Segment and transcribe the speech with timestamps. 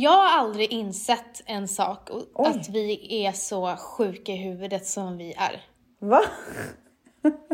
[0.00, 2.26] jag har aldrig insett en sak, Oj.
[2.48, 5.62] att vi är så sjuka i huvudet som vi är.
[6.00, 6.20] Va?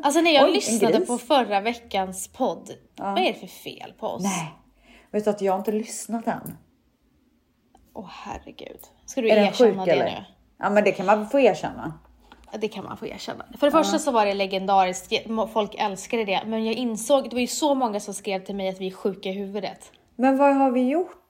[0.03, 4.07] Alltså när jag Oj, lyssnade på förra veckans podd, vad är det för fel på
[4.07, 4.23] oss?
[4.23, 4.55] Nej.
[5.11, 6.57] Vet du att jag har inte lyssnat än?
[7.95, 8.81] Åh herregud.
[9.07, 10.05] Ska du Är erkänna sjuk det eller?
[10.05, 10.25] nu?
[10.59, 11.99] Ja men det kan man få erkänna.
[12.53, 13.45] Ja, Det kan man få erkänna.
[13.59, 15.13] För det första så var det legendariskt,
[15.53, 16.43] folk älskade det.
[16.47, 18.91] Men jag insåg, det var ju så många som skrev till mig att vi är
[18.93, 19.93] sjuka i huvudet.
[20.17, 21.24] Men vad har vi gjort?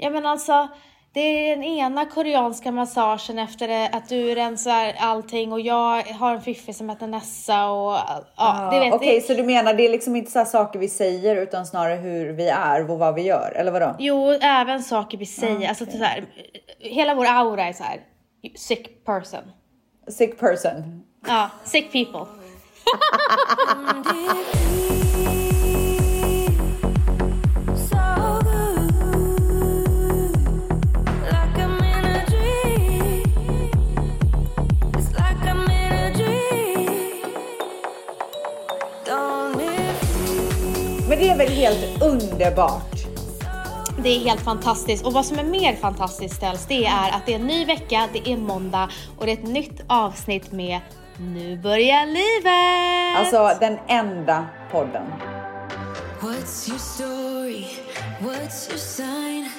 [0.00, 0.68] Ja men alltså,
[1.12, 6.34] det är den ena koreanska massagen efter det, att du rensar allting och jag har
[6.34, 7.98] en fiffi som heter Nessa och
[8.36, 10.78] ja, det vet Okej, det- så du menar det är liksom inte så här saker
[10.78, 13.96] vi säger utan snarare hur vi är och vad vi gör, eller vadå?
[13.98, 15.68] Jo, även saker vi säger.
[15.68, 16.24] Alltså så här,
[16.78, 18.00] hela vår aura är så här,
[18.56, 19.52] sick person.
[20.08, 21.02] Sick person.
[21.26, 22.26] Ja, sick people.
[41.28, 42.94] det är väl helt underbart?
[44.02, 45.06] Det är helt fantastiskt.
[45.06, 48.08] Och vad som är mer fantastiskt ställs, det är att det är en ny vecka,
[48.12, 50.80] det är måndag och det är ett nytt avsnitt med
[51.18, 53.18] Nu börjar livet!
[53.18, 55.06] Alltså den enda podden.
[56.20, 57.64] What's your story?
[58.20, 59.50] What's your sign?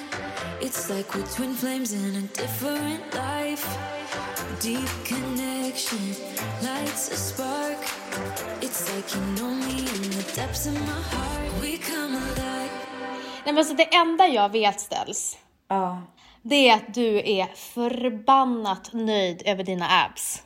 [0.60, 3.68] It's like we're twin flames in a different life.
[4.62, 6.14] Deep connection
[6.62, 7.99] lights a spark.
[13.44, 16.02] Nej, men alltså, det enda jag vet ställs, Ja.
[16.42, 20.42] det är att du är förbannat nöjd över dina abs.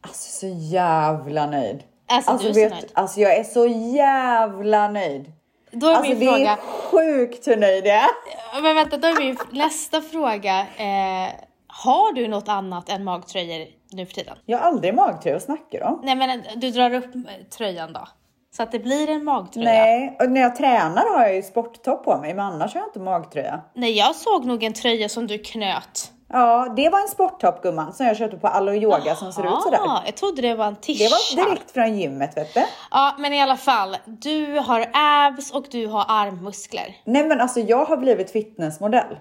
[0.00, 1.82] Alltså så jävla nöjd.
[2.08, 2.90] Alltså, Alltså, du är så vet, nöjd.
[2.94, 5.32] alltså jag är så jävla nöjd.
[5.70, 6.56] Då är Alltså min det fråga, är
[6.90, 8.62] sjukt hur nöjd jag är.
[8.62, 11.32] men vänta, då är min nästa fråga, eh,
[11.66, 14.36] har du något annat än magtröjor nu för tiden?
[14.46, 16.00] Jag har aldrig magtröja, vad snackar du om?
[16.04, 17.12] Nej men du drar upp
[17.58, 18.08] tröjan då.
[18.56, 19.64] Så att det blir en magtröja.
[19.68, 22.88] Nej, och när jag tränar har jag ju sporttopp på mig, men annars har jag
[22.88, 23.60] inte magtröja.
[23.74, 26.10] Nej, jag såg nog en tröja som du knöt.
[26.28, 29.62] Ja, det var en sporttopp gumman som jag köpte på Allo Yoga som ser ut
[29.62, 29.80] sådär.
[30.04, 31.04] Jag trodde det var en Det tisha.
[31.36, 32.62] var direkt från gymmet vet du.
[32.90, 33.96] Ja, men i alla fall.
[34.04, 36.96] Du har abs och du har armmuskler.
[37.04, 39.16] Nej men alltså jag har blivit fitnessmodell.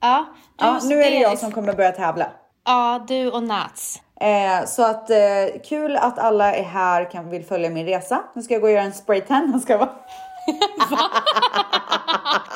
[0.00, 0.24] Ja,
[0.58, 2.26] Ja, nu är det jag som kommer börja tävla.
[2.64, 4.02] Ja, du och Nats.
[4.20, 5.16] Eh, så att eh,
[5.68, 8.22] kul att alla är här kan vill följa min resa.
[8.34, 9.50] Nu ska jag gå och göra en spraytan.
[9.52, 9.90] Jag ska vara.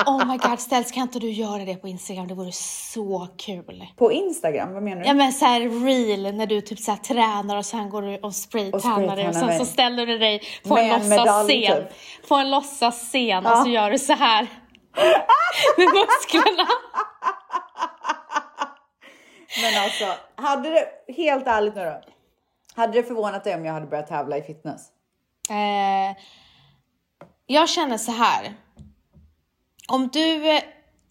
[0.06, 2.28] Oh my god, Ställs kan inte du göra det på Instagram?
[2.28, 2.52] Det vore
[2.92, 3.86] så kul.
[3.96, 5.08] På Instagram, vad menar du?
[5.08, 9.16] Ja men såhär real när du typ såhär tränar och sen går du och spraytannar
[9.16, 9.66] dig och sen spraytannar så mig.
[9.72, 11.48] ställer du dig på Med en låtsasscen.
[11.76, 12.28] typ.
[12.28, 13.62] På en låtsasscen och Ja.
[13.64, 14.42] så gör du så här
[15.76, 16.68] med musklerna.
[19.62, 22.00] Men alltså, hade det, helt ärligt nu då.
[22.74, 24.82] Hade det förvånat dig om jag hade börjat tävla i fitness?
[25.50, 26.16] Eh,
[27.46, 28.54] jag känner så här.
[29.88, 30.62] Om du, eh,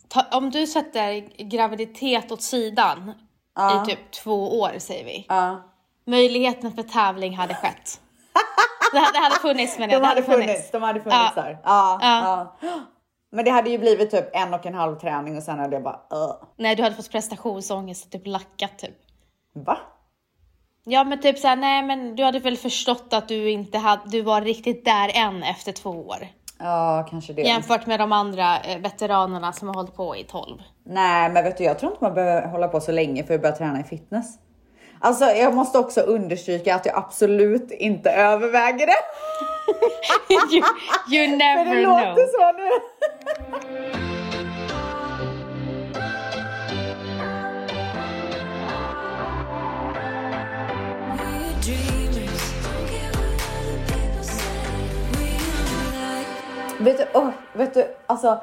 [0.08, 1.20] ta, om du sätter
[1.50, 3.12] graviditet åt sidan
[3.84, 5.26] i typ två år säger vi.
[5.30, 5.64] Ja.
[6.06, 8.02] Möjligheten för tävling hade skett.
[8.94, 11.42] Det, hade- det hade funnits men De hade funnits, de hade funnits Ja.
[11.44, 11.58] där.
[11.64, 12.56] Ja, Ja.
[12.62, 12.80] ja.
[13.32, 15.84] Men det hade ju blivit typ en och en halv träning och sen hade jag
[15.84, 16.36] bara uh.
[16.58, 18.98] Nej du hade fått prestationsångest och typ lackat typ.
[19.54, 19.78] Va?
[20.84, 24.22] Ja men typ såhär, nej men du hade väl förstått att du inte hade, du
[24.22, 26.28] var riktigt där än efter två år.
[26.60, 27.42] Ja, kanske det.
[27.42, 30.62] Jämfört med de andra eh, veteranerna som har hållit på i 12.
[30.84, 33.42] Nej, men vet du, jag tror inte man behöver hålla på så länge för att
[33.42, 34.40] börja träna i fitness.
[35.02, 38.94] Alltså, jag måste också understryka att jag absolut inte överväger det.
[40.56, 40.64] you,
[41.12, 42.00] you never det know.
[42.00, 42.70] låter så nu.
[56.82, 58.42] Vet du, åh, vet du, alltså.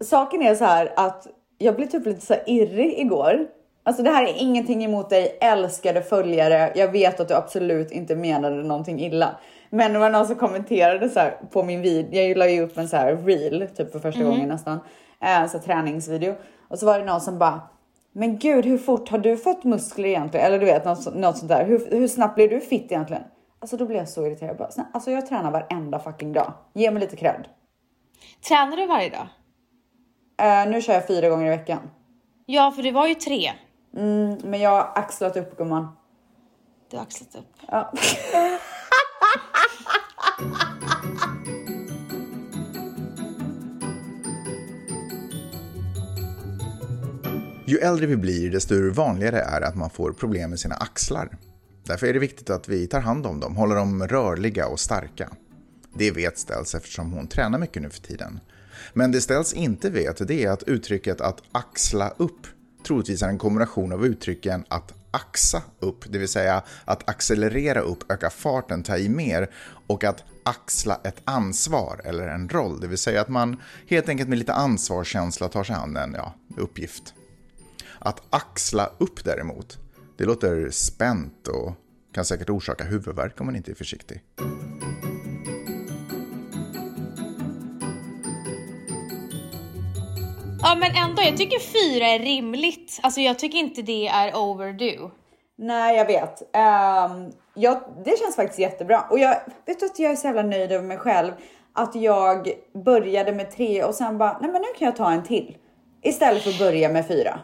[0.00, 1.26] Saken är så här att
[1.58, 3.46] jag blev typ lite så irrig igår.
[3.86, 6.72] Alltså det här är ingenting emot dig, älskade följare.
[6.74, 9.36] Jag vet att du absolut inte menade någonting illa.
[9.70, 11.20] Men det var någon som kommenterade så
[11.50, 12.22] på min video.
[12.22, 14.78] Jag la ju upp en så här reel typ för första gången nästan.
[15.20, 16.34] En så träningsvideo.
[16.68, 17.60] Och så var det någon som bara
[18.16, 20.46] men gud, hur fort har du fått muskler egentligen?
[20.46, 21.64] Eller du vet något, något sånt där.
[21.64, 23.22] Hur, hur snabbt blir du fit egentligen?
[23.60, 24.50] Alltså då blev jag så irriterad.
[24.50, 26.52] Jag Bara, "Snä- alltså jag tränar varenda fucking dag.
[26.74, 27.48] Ge mig lite cred.
[28.48, 29.26] Tränar du varje dag?
[30.42, 31.78] Eh, nu kör jag fyra gånger i veckan.
[32.46, 33.50] Ja, för det var ju tre.
[33.96, 35.88] Mm, men jag har axlat upp gumman.
[36.90, 37.52] Du har axlat upp.
[37.68, 37.92] Ja.
[47.66, 51.38] Ju äldre vi blir, desto vanligare är det att man får problem med sina axlar.
[51.84, 55.30] Därför är det viktigt att vi tar hand om dem, håller dem rörliga och starka.
[55.94, 58.40] Det vet Ställs eftersom hon tränar mycket nu för tiden.
[58.92, 62.46] Men det Ställs inte vet det är att uttrycket att axla upp
[62.84, 68.12] troligtvis är en kombination av uttrycken att axa upp, det vill säga att accelerera upp,
[68.12, 69.50] öka farten, ta i mer
[69.86, 74.28] och att axla ett ansvar eller en roll, det vill säga att man helt enkelt
[74.28, 77.14] med lite ansvarskänsla tar sig an en ja, uppgift.
[77.98, 79.78] Att axla upp däremot,
[80.16, 81.72] det låter spänt och
[82.14, 84.22] kan säkert orsaka huvudvärk om man inte är försiktig.
[90.74, 93.00] Ja men ändå, jag tycker fyra är rimligt.
[93.02, 95.10] Alltså jag tycker inte det är overdue.
[95.56, 96.42] Nej, jag vet.
[96.42, 99.04] Um, jag, det känns faktiskt jättebra.
[99.10, 99.36] Och jag
[99.66, 101.32] vet att jag är så jävla nöjd över mig själv.
[101.72, 102.48] Att jag
[102.84, 105.56] började med tre och sen bara, nej men nu kan jag ta en till.
[106.02, 107.38] Istället för att börja med fyra.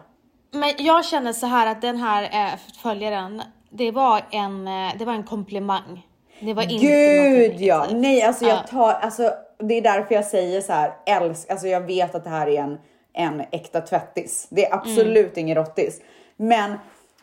[0.52, 5.04] Men jag känner så här att den här eh, följaren, det var en, eh, det
[5.04, 6.06] var en komplimang.
[6.40, 7.86] Det var inte Gud ja!
[7.90, 8.66] Nej, alltså jag Ja.
[8.70, 12.30] tar, alltså det är därför jag säger så här, älsk, alltså jag vet att det
[12.30, 12.78] här är en,
[13.12, 14.46] en äkta tvättis.
[14.50, 16.00] Det är absolut ingen rottis.
[16.36, 16.74] Men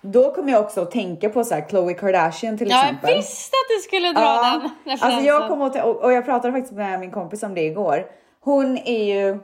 [0.02, 3.10] då kommer jag också att tänka på så här Khloe Kardashian till Ja, exempel.
[3.10, 5.08] jag visste att du skulle dra Ja, den referensen.
[5.08, 8.06] alltså jag kom åt, och, och jag pratade faktiskt med min kompis om det igår.
[8.40, 9.40] Hon är ju,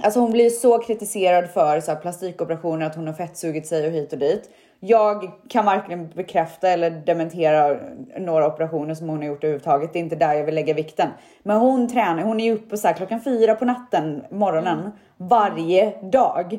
[0.00, 3.92] alltså hon blir så kritiserad för så här plastikoperationer, att hon har fettsugit sig och
[3.92, 4.50] hit och dit.
[4.80, 7.76] Jag kan varken bekräfta eller dementera
[8.18, 9.92] några operationer som hon har gjort överhuvudtaget.
[9.92, 11.08] Det är inte där jag vill lägga vikten.
[11.42, 15.92] Men hon tränar, hon är ju uppe så här klockan fyra på natten, morgonen, varje
[16.02, 16.58] dag.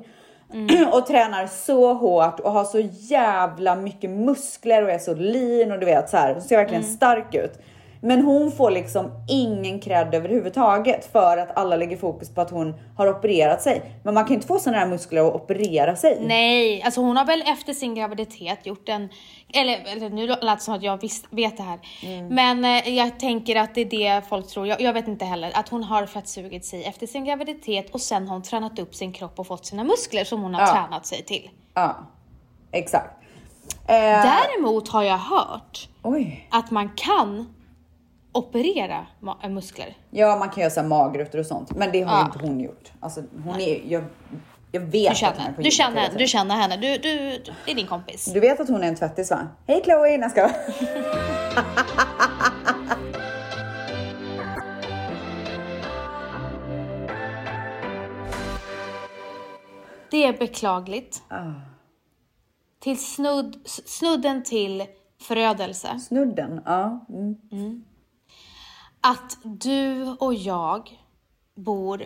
[0.92, 5.80] och tränar så hårt och har så jävla mycket muskler och är så lean och
[5.80, 6.34] du vet så här.
[6.34, 7.60] Hon ser verkligen stark ut.
[8.02, 12.74] Men hon får liksom ingen cred överhuvudtaget för att alla lägger fokus på att hon
[12.98, 13.82] har opererat sig.
[14.04, 16.18] Men man kan ju inte få sådana här muskler och operera sig.
[16.22, 19.10] Nej, alltså hon har väl efter sin graviditet gjort en,
[19.54, 21.80] eller, eller nu lät det som att jag visst, vet det här.
[22.04, 22.28] Mm.
[22.28, 23.86] Men eh, jag tänker att det är
[24.20, 27.26] det folk tror, jag, jag vet inte heller, att hon har fettsugit sig efter sin
[27.26, 30.54] graviditet och sen har hon tränat upp sin kropp och fått sina muskler som hon
[30.54, 30.68] har Ja.
[30.74, 31.50] tränat sig till.
[31.74, 31.96] Ja,
[32.72, 33.14] exakt.
[33.88, 36.48] Eh, Däremot har jag hört Oj.
[36.52, 37.54] att man kan
[38.38, 39.06] operera
[39.44, 39.98] äh, muskler.
[40.10, 42.26] Ja, man kan göra så magrutor och sånt, men det har Ja.
[42.26, 42.92] inte hon gjort.
[43.00, 44.04] Alltså, hon är, jag,
[44.72, 47.44] jag vet Du att hon är känner, på du känner, du känner henne, du, du,
[47.66, 48.26] det är din kompis.
[48.34, 49.48] Du vet att hon är en tvättis va?
[49.68, 50.18] Hej Chloe!
[50.18, 50.50] Nej, ska
[60.12, 61.22] Det är beklagligt.
[61.28, 61.52] Ah.
[62.80, 64.84] Till snudd, snudden till
[65.22, 66.00] förödelse.
[66.00, 67.06] Snudden, ja.
[67.10, 67.84] Mm.
[69.02, 71.00] Att du och jag
[71.56, 72.06] bor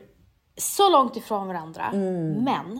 [0.57, 2.43] så långt ifrån varandra, Mm.
[2.43, 2.79] men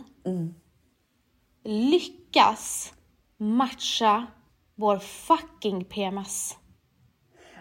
[1.63, 2.93] lyckas
[3.37, 4.27] matcha
[4.75, 6.57] vår fucking PMS.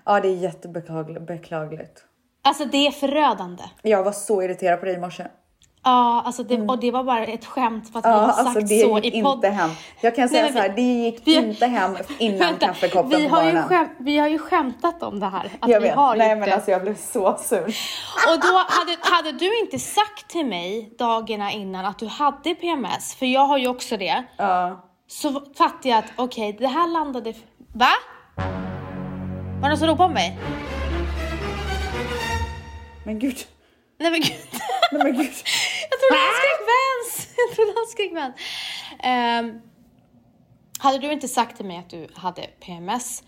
[0.05, 1.27] Ja, det är jättebeklagligt.
[1.27, 2.05] Beklagligt.
[2.43, 3.63] Alltså det är förödande.
[3.83, 5.27] Jag var så irriterad på dig i morse.
[5.85, 8.47] Ja, alltså det, och det var bara ett skämt för att vi Ja, har sagt
[8.47, 9.35] alltså det så gick i podd.
[9.35, 9.71] inte hem.
[10.01, 13.11] Jag kan säga Nej, så här, vi- det gick vi- inte hem innan Vänta, kaffekoppen
[13.21, 15.51] vi har, ju skämt, vi har ju skämtat om det här.
[15.61, 15.97] Att jag vi vet.
[15.97, 16.55] har Nej men det.
[16.55, 17.65] alltså jag blev så sur.
[18.29, 23.15] Och då hade, hade du inte sagt till mig dagarna innan att du hade PMS,
[23.15, 24.85] för jag har ju också det, Ja.
[25.09, 27.35] så fattade jag att okej, det här landade...
[27.75, 27.87] Va?
[29.61, 30.39] Var det någon som ropade på mig?
[33.05, 33.37] Men gud.
[33.99, 34.37] Nej men gud.
[34.93, 35.33] Nej men gud.
[35.91, 37.29] Jag trodde han skrek Vans!
[37.37, 38.35] Jag trodde han skrek Vans.
[39.03, 39.61] Ehm,
[40.79, 43.23] hade du inte sagt till mig att du hade PMS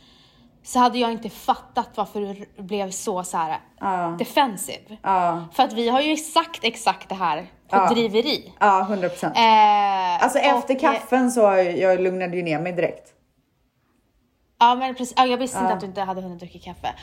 [0.64, 4.16] så hade jag inte fattat varför du blev så, så här Ja.
[4.18, 4.96] defensiv.
[5.02, 5.44] Ja.
[5.52, 7.36] För att vi har ju sagt exakt det här
[7.68, 7.88] på Ja.
[7.94, 8.52] driveri.
[8.60, 9.36] Ja, 100 procent.
[9.36, 11.40] Eh, Alltså efter eh, kaffen så
[11.76, 13.08] jag lugnade ju ner mig direkt.
[14.62, 15.74] Ja men precis, ja, jag visste inte Ja.
[15.74, 16.94] att du inte hade hunnit dricka kaffe.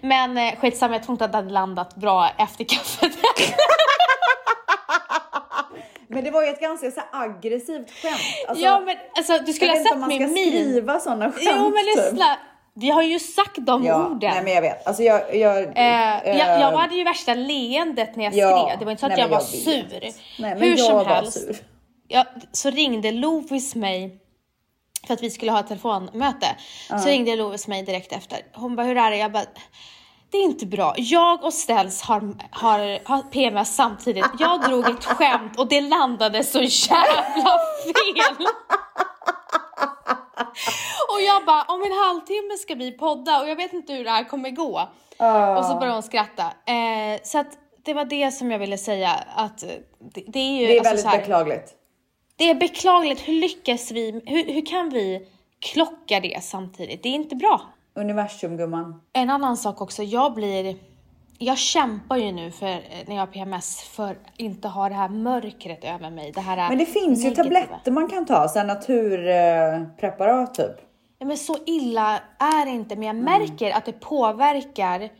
[0.00, 3.12] Men eh, skitsamma, jag tror inte att det hade landat bra efter kaffet.
[6.10, 8.20] Men det var ju ett ganska så aggressivt skämt.
[8.48, 10.34] Alltså, ja men alltså du skulle jag ha vet inte om sett man min ska
[10.34, 10.70] min.
[10.70, 11.42] skriva sådana skämt.
[11.56, 11.96] Jo men typ.
[12.12, 12.36] lyssna,
[12.74, 14.30] vi har ju sagt de Ja, orden.
[14.34, 14.86] nej men jag vet.
[14.86, 15.36] Alltså jag...
[15.36, 18.90] jag, Eh, eh, jag, jag hade ju värsta leendet när jag ja, skrev, det var
[18.92, 20.00] inte så att nej, jag var jag sur.
[20.02, 21.56] Nej men Hur jag som var helst, sur.
[22.08, 24.18] ja, så ringde Lovis mig
[25.06, 26.46] för att vi skulle ha ett telefonmöte.
[26.88, 28.38] Så ringde Lovis mig direkt efter.
[28.54, 29.16] Hon bara, hur är det?
[29.16, 29.44] Jag bara,
[30.30, 30.94] det är inte bra.
[30.96, 34.26] Jag och Ställs har, har, har PMS samtidigt.
[34.38, 38.46] Jag drog ett skämt och det landade så jävla fel.
[41.14, 44.10] Och jag bara, om en halvtimme ska vi podda och jag vet inte hur det
[44.10, 44.88] här kommer gå.
[45.58, 46.42] Och så började hon skratta.
[46.44, 49.58] Eh, så att det var det som jag ville säga att
[49.98, 51.74] det, det är ju Det är alltså väldigt här, beklagligt.
[52.38, 53.20] Det är beklagligt.
[53.20, 54.20] Hur lyckas vi?
[54.26, 55.28] Hur, hur kan vi
[55.60, 57.02] klocka det samtidigt?
[57.02, 57.60] Det är inte bra.
[57.94, 59.00] Universum gumman.
[59.12, 60.76] En annan sak också, jag blir...
[61.38, 62.66] Jag kämpar ju nu för,
[63.06, 66.32] när jag har PMS för att inte ha det här mörkret över mig.
[66.32, 67.44] Det här Men det finns ju negativa.
[67.44, 70.76] tabletter man kan ta, så naturpreparat typ.
[71.18, 75.10] Ja, men så illa är det inte, men jag märker att det påverkar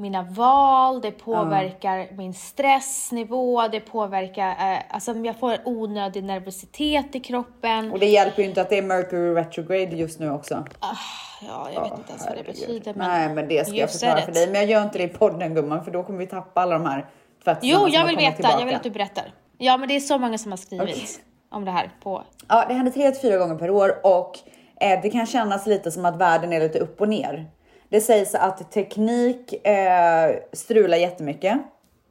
[0.00, 7.20] mina val, det påverkar min stressnivå, det påverkar, eh, alltså jag får onödig nervositet i
[7.20, 7.92] kroppen.
[7.92, 10.64] Och det hjälper ju inte att det är Mercury retrograde just nu också.
[10.80, 12.94] Ja, jag vet inte ens vad det betyder.
[12.94, 14.46] Men Nej, men det ska jag förklara för dig.
[14.46, 16.86] Men jag gör inte det i podden gumman, för då kommer vi tappa alla de
[16.86, 17.06] här
[17.44, 18.58] tvättisarna Jo, jag vill veta, tillbaka.
[18.58, 19.24] jag vill att du berättar.
[19.58, 21.06] Ja, men det är så många som har skrivit Okej.
[21.50, 22.22] om det här på...
[22.48, 24.38] Ja, det händer tre till fyra gånger per år och
[24.80, 27.50] eh, det kan kännas lite som att världen är lite upp och ner.
[27.90, 31.58] Det sägs att teknik eh, strular jättemycket.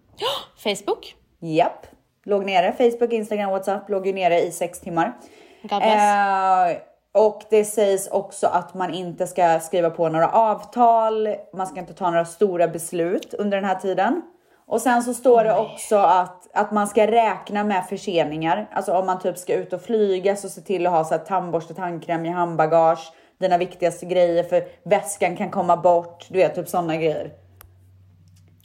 [0.58, 1.16] Facebook.
[1.40, 1.86] Japp,
[2.26, 2.72] låg nere.
[2.72, 5.14] Facebook, Instagram, WhatsApp låg ju nere i sex timmar.
[5.62, 5.94] God bless.
[5.94, 6.78] Eh,
[7.12, 11.36] och det sägs också att man inte ska skriva på några avtal.
[11.54, 14.22] Man ska inte ta några stora beslut under den här tiden.
[14.68, 18.70] Och sen så står det också att, att man ska räkna med förseningar.
[18.72, 21.26] Alltså om man typ ska ut och flyga så se till att ha så här
[21.26, 23.12] tandborste, tandkräm i handbagage.
[23.40, 26.28] Dina viktigaste grejer för väskan kan komma bort.
[26.30, 27.26] Du vet, typ sådana grejer.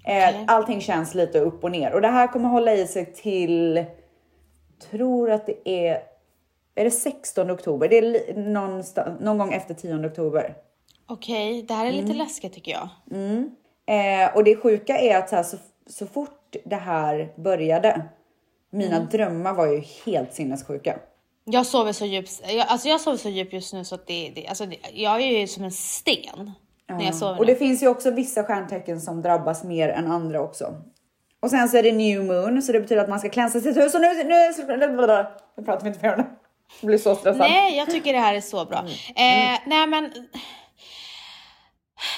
[0.06, 0.44] Eh, Okej.
[0.48, 3.84] Allting känns lite upp och ner och det här kommer hålla i sig till,
[4.90, 6.02] tror att det är,
[6.74, 7.88] är det 16 oktober?
[7.88, 10.54] Det är någonstans, någon gång efter 10 oktober.
[11.08, 12.04] Okej, det här är Mm.
[12.04, 12.88] lite läskigt tycker jag.
[13.86, 18.02] Eh, och det sjuka är att så, här, så, så fort det här började,
[18.70, 19.08] mina Mm.
[19.08, 20.98] drömmar var ju helt sinnessjuka.
[21.44, 24.32] Jag sover så djupt, jag, alltså jag sover så djupt just nu så att det,
[24.34, 26.52] det alltså det, jag är ju som en sten
[26.88, 27.52] när jag sover Och nu.
[27.52, 30.74] det finns ju också vissa stjärntecken som drabbas mer än andra också.
[31.40, 33.76] Och sen så är det new moon, så det betyder att man ska klänsa sitt
[33.76, 33.94] hus.
[33.94, 34.52] Och nu, nu,
[35.56, 36.28] nu pratar vi inte mer om det.
[36.80, 37.40] Jag blir så stressad.
[37.40, 38.78] Nej, jag tycker det här är så bra.
[38.78, 40.10] Eh, nej men...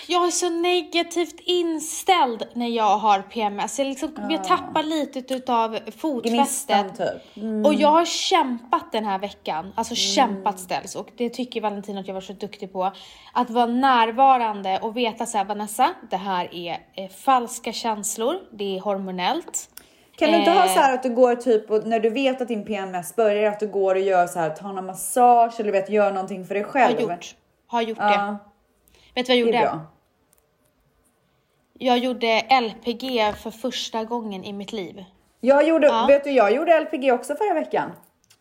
[0.09, 3.78] Jag är så negativt inställd när jag har PMS.
[3.78, 6.97] Jag, liksom, jag tappar lite utav fotfästet.
[6.99, 7.66] Typ.
[7.66, 12.06] Och jag har kämpat den här veckan, alltså kämpat ställs och det tycker Valentin att
[12.06, 12.92] jag var så duktig på.
[13.33, 18.76] Att vara närvarande och veta så här, Vanessa, det här är eh, falska känslor, det
[18.76, 19.68] är hormonellt.
[20.18, 20.75] Kan du inte ha Eh.
[20.75, 23.61] så här att du går typ och när du vet att din PMS börjar att
[23.61, 26.62] du går och gör så här, tar en massage eller vet gör någonting för dig
[26.62, 27.00] Har själv?
[27.00, 27.35] gjort,
[27.66, 28.37] har gjort det.
[29.16, 29.70] Vet du vad jag det är gjorde?
[29.70, 29.80] bra.
[31.78, 35.04] Jag gjorde LPG för första gången i mitt liv.
[35.40, 36.06] Jag gjorde, Ja.
[36.08, 37.92] vet du, jag gjorde LPG också förra veckan.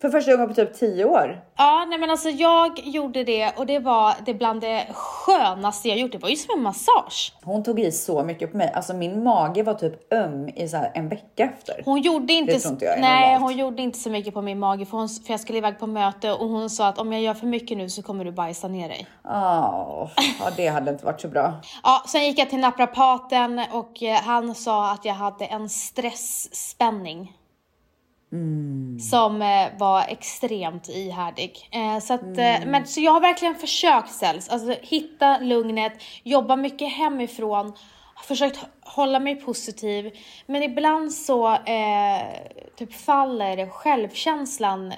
[0.02, 1.42] För första gången på typ 10 år.
[1.58, 5.98] Ja, nej men alltså jag gjorde det och det var det bland det skönaste jag
[5.98, 6.12] gjort.
[6.12, 7.34] Det var ju som en massage.
[7.44, 8.72] Hon tog i så mycket på mig.
[8.76, 11.82] Alltså min mage var typ öm i så en vecka efter.
[11.86, 13.42] Hon gjorde inte, Det tror inte jag är nej, normalt.
[13.42, 15.88] hon gjorde inte så mycket på min mage för, hon, för jag skulle iväg på
[15.88, 18.68] möte och hon sa att om jag gör för mycket nu så kommer du bajsa
[18.68, 19.08] ner dig.
[19.26, 20.10] Åh,
[20.40, 21.54] ja, det hade inte varit så bra.
[21.84, 27.34] Ja, sen gick jag till naprapaten och eh, han sa att jag hade en stressspänning.
[29.00, 31.70] Som eh, var extremt ihärdig.
[31.72, 36.56] Eh, så, att, eh, men, så jag har verkligen försökt Ställs, alltså hitta lugnet, jobba
[36.56, 37.74] mycket hemifrån,
[38.16, 40.12] har försökt hålla mig positiv.
[40.46, 42.22] Men ibland så eh,
[42.78, 44.94] typ faller självkänslan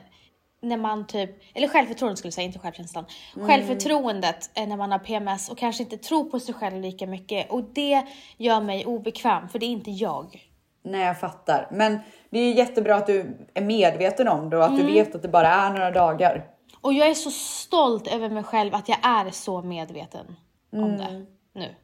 [0.62, 3.06] när man typ, eller självförtroendet skulle jag säga, inte självkänslan.
[3.36, 7.50] Självförtroendet eh, när man har PMS och kanske inte tror på sig själv lika mycket.
[7.50, 8.03] Och det
[8.38, 10.48] gör mig obekväm, för det är inte jag.
[10.84, 11.67] Nej, jag fattar.
[11.72, 12.00] Men
[12.38, 15.27] det är jättebra att du är medveten om det och att du vet att det
[15.27, 16.46] bara är några dagar.
[16.82, 20.36] Och jag är så stolt över mig själv att jag är så medveten
[20.74, 21.75] om det nu.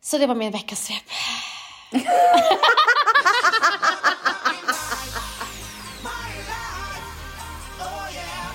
[0.00, 0.96] Så det var min veckas svep.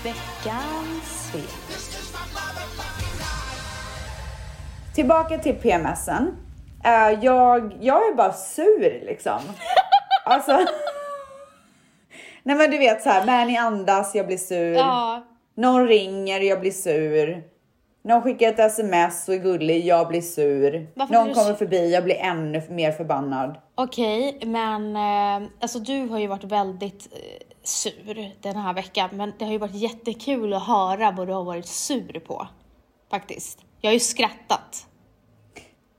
[0.03, 1.43] Veckans svep.
[4.95, 6.27] Tillbaka till PMSen.
[6.85, 9.39] Uh, jag, jag är bara sur liksom.
[10.27, 10.65] Alltså.
[12.43, 14.73] Nej men du vet så här, Mani andas, jag blir sur.
[14.73, 15.23] Ja,
[15.55, 17.43] Någon ringer, jag blir sur.
[18.01, 20.87] Någon skickar ett sms och är gullig, jag blir sur.
[20.95, 23.57] Varför Någon du kommer förbi, jag blir ännu mer förbannad.
[23.75, 29.33] okej, men eh, alltså du har ju varit väldigt eh, sur den här veckan, men
[29.39, 32.47] det har ju varit jättekul att höra vad du har varit sur på.
[33.11, 33.59] Faktiskt.
[33.81, 34.87] Jag har ju skrattat.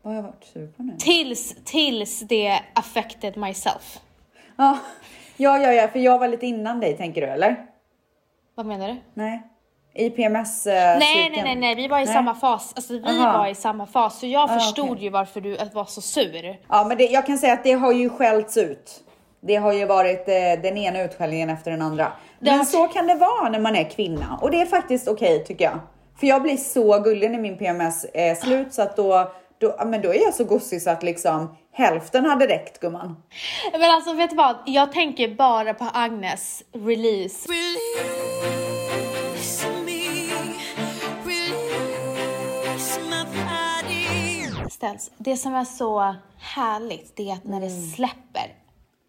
[0.02, 0.96] Vad har jag varit sur på nu?
[0.98, 3.98] Tills, tills det affected myself.
[4.58, 4.78] Ja,
[5.36, 7.56] ja, ja, ja, för jag var lite innan dig tänker du eller?
[8.54, 8.96] Vad menar du?
[9.14, 9.42] Nej.
[9.94, 10.98] I PMS uh, Nej,
[11.30, 12.14] nej, nej, nej, vi var i Nej.
[12.14, 12.72] samma fas.
[12.76, 13.38] Alltså vi Aha.
[13.38, 15.04] var i samma fas, så jag Ah, förstod okej.
[15.04, 16.56] ju varför du var så sur.
[16.68, 19.04] Ja, men det, jag kan säga att det har ju skällts ut.
[19.40, 22.12] Det har ju varit eh, den ena utskällningen efter den andra.
[22.40, 25.08] Det har- Men så kan det vara när man är kvinna och det är faktiskt
[25.08, 25.78] okej tycker jag.
[26.20, 30.02] För jag blir så gullig när min PMS är slut så att då, då, men
[30.02, 33.22] då är jag så gossig så att liksom hälften hade räckt gumman.
[33.72, 34.56] Men alltså vet du vad?
[34.66, 37.48] Jag tänker bara på Agnes release.
[37.48, 37.78] Release
[39.84, 40.08] me.
[45.18, 48.54] Det som är så härligt det är att när det släpper,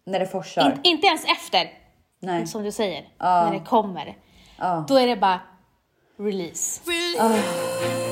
[0.06, 0.62] När det forsar.
[0.70, 1.70] in, inte ens efter,
[2.20, 2.46] Nej.
[2.46, 4.16] som du säger, när det kommer,
[4.88, 5.40] då är det bara
[6.18, 6.80] release.
[6.90, 8.09] Release me.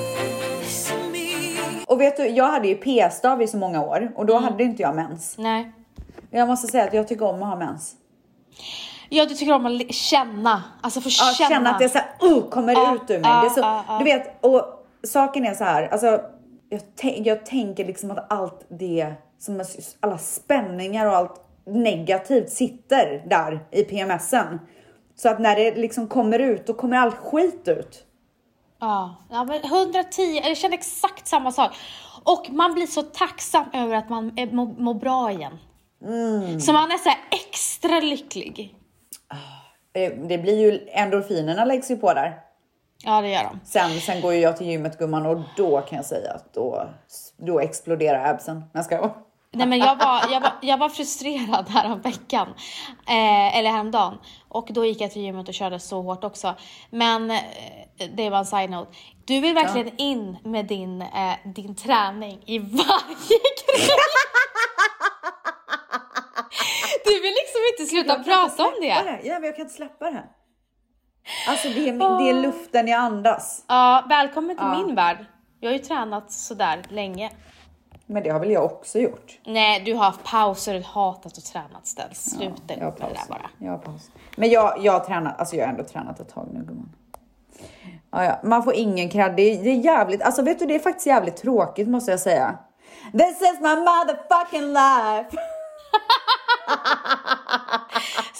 [1.88, 4.44] Och vet du, jag hade ju p-stav i så många år och då Mm.
[4.44, 5.34] hade inte jag mens.
[5.38, 5.72] Nej.
[6.30, 7.94] Jag måste säga att jag tycker om att ha mens.
[9.08, 11.48] Ja, du tycker om att känna, alltså få Ja, känna.
[11.50, 13.30] känna att det så här, uh, kommer Ja, ut ur mig.
[13.30, 13.98] ja, det är så, ja.
[13.98, 14.62] Du vet, och
[15.02, 16.20] saken är så här, alltså,
[16.68, 16.80] jag,
[17.18, 19.66] jag tänker liksom att allt det, som är,
[20.00, 24.60] alla spänningar och allt negativt sitter där i PMSen.
[25.16, 28.04] Så att när det liksom kommer ut, då kommer allt skit ut.
[28.80, 31.70] Ja, ja men 110, jag känner exakt samma sak.
[32.24, 35.58] Och man blir så tacksam över att man är- mår mår bra igen.
[36.04, 36.60] Mm.
[36.60, 38.74] Så man är så extra lycklig.
[39.92, 42.40] Det, det blir ju, endorfinerna läggs ju på där.
[43.04, 43.60] Ja, det gör de.
[43.64, 46.88] Sen, sen går ju jag till gymmet gumman och då kan jag säga att då,
[47.36, 48.64] då exploderar absen.
[48.72, 49.14] Jag ska
[49.58, 52.48] Nej, men jag, var, jag, var, jag var frustrerad här veckan,
[53.08, 54.18] eh, eller häromdagen.
[54.48, 56.54] Och då gick jag till gymmet och körde så hårt också.
[56.90, 57.38] Men eh,
[58.16, 58.90] det var en side-note.
[59.26, 63.88] Du vill verkligen in med din, eh, din träning i varje grej.
[67.04, 69.20] Du vill liksom inte sluta Jag kan inte prata om släppa det.
[69.28, 70.24] Ja, men jag kan inte släppa det.
[71.48, 73.64] Alltså det är, min- det är luften jag andas.
[73.68, 75.26] Ja, välkommen till min värld.
[75.60, 77.30] Jag har ju tränat sådär länge.
[78.10, 79.38] Men det har väl jag också gjort.
[79.44, 82.18] Nej, du har haft pauser och hatat att träna ställs.
[82.30, 83.50] Sluta Jag har med det där bara.
[83.58, 84.10] Jag har paus.
[84.36, 86.92] Men jag, jag har tränat, alltså jag har ändå tränat ett tag nu gumman.
[88.10, 88.40] Ja, ja.
[88.44, 89.36] Man får ingen cred.
[89.36, 92.20] Det, är- det är jävligt, alltså vet du det är faktiskt jävligt tråkigt måste jag
[92.20, 92.58] säga.
[93.12, 95.36] This is my motherfucking life.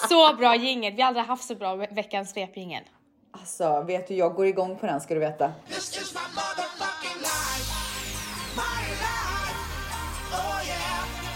[0.09, 0.92] Så bra jingel.
[0.94, 2.83] Vi har aldrig haft så bra ve- veckans svepjingel.
[3.33, 5.52] Alltså vet du, jag går igång på den ska du veta.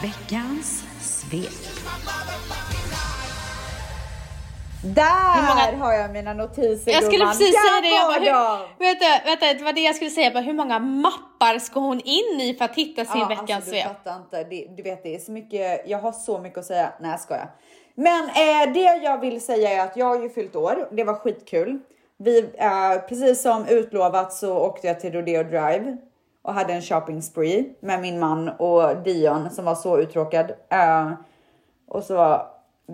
[0.02, 1.48] Veckans svep.
[4.84, 7.32] Där många- har jag mina notiser Jag skulle gumman.
[7.32, 7.88] precis säga det.
[7.88, 10.30] Jag bara, hur, vänta, vänta, det var det jag skulle säga.
[10.30, 13.82] Bara, hur många mappar ska hon in i för att hitta sin veckans alltså, du
[13.82, 14.44] fattar inte.
[14.44, 15.82] Det, du vet, det är så mycket.
[15.86, 16.92] Jag har så mycket att säga.
[17.00, 17.50] Nej, jag skojar.
[17.94, 20.88] Men eh, det jag vill säga är att jag har ju fyllt år.
[20.92, 21.78] Det var skitkul.
[22.16, 25.96] Vi, eh, precis som utlovat så åkte jag till Rodeo Drive
[26.42, 30.50] och hade en shopping spree med min man och Dion som var så uttråkad.
[30.70, 31.12] Eh,
[31.88, 32.46] och så var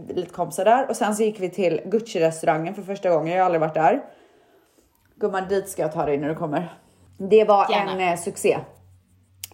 [0.09, 3.33] lite kompisar där och sen så gick vi till Gucci restaurangen för första gången.
[3.35, 4.05] Jag har aldrig varit där.
[5.17, 6.75] Gumman, dit ska jag ta dig när du kommer.
[7.19, 7.93] Det var Gärna.
[7.93, 8.59] en eh, succé.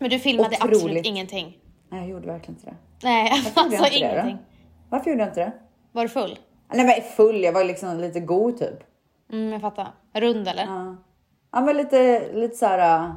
[0.00, 0.76] Men du filmade Otroligt.
[0.76, 1.58] absolut ingenting.
[1.88, 2.76] Nej, jag gjorde verkligen inte det.
[3.02, 4.36] Nej, Varför alltså jag inte det ingenting.
[4.36, 4.42] då?
[4.88, 5.52] Varför gjorde jag inte det?
[5.92, 6.38] Var du full?
[6.74, 8.78] Nej men full, jag var liksom lite god typ.
[9.32, 9.88] Mm, jag fattar.
[10.12, 10.64] Rund eller?
[10.64, 10.96] Ja,
[11.52, 13.00] ja men lite, lite såhär...
[13.04, 13.14] Uh,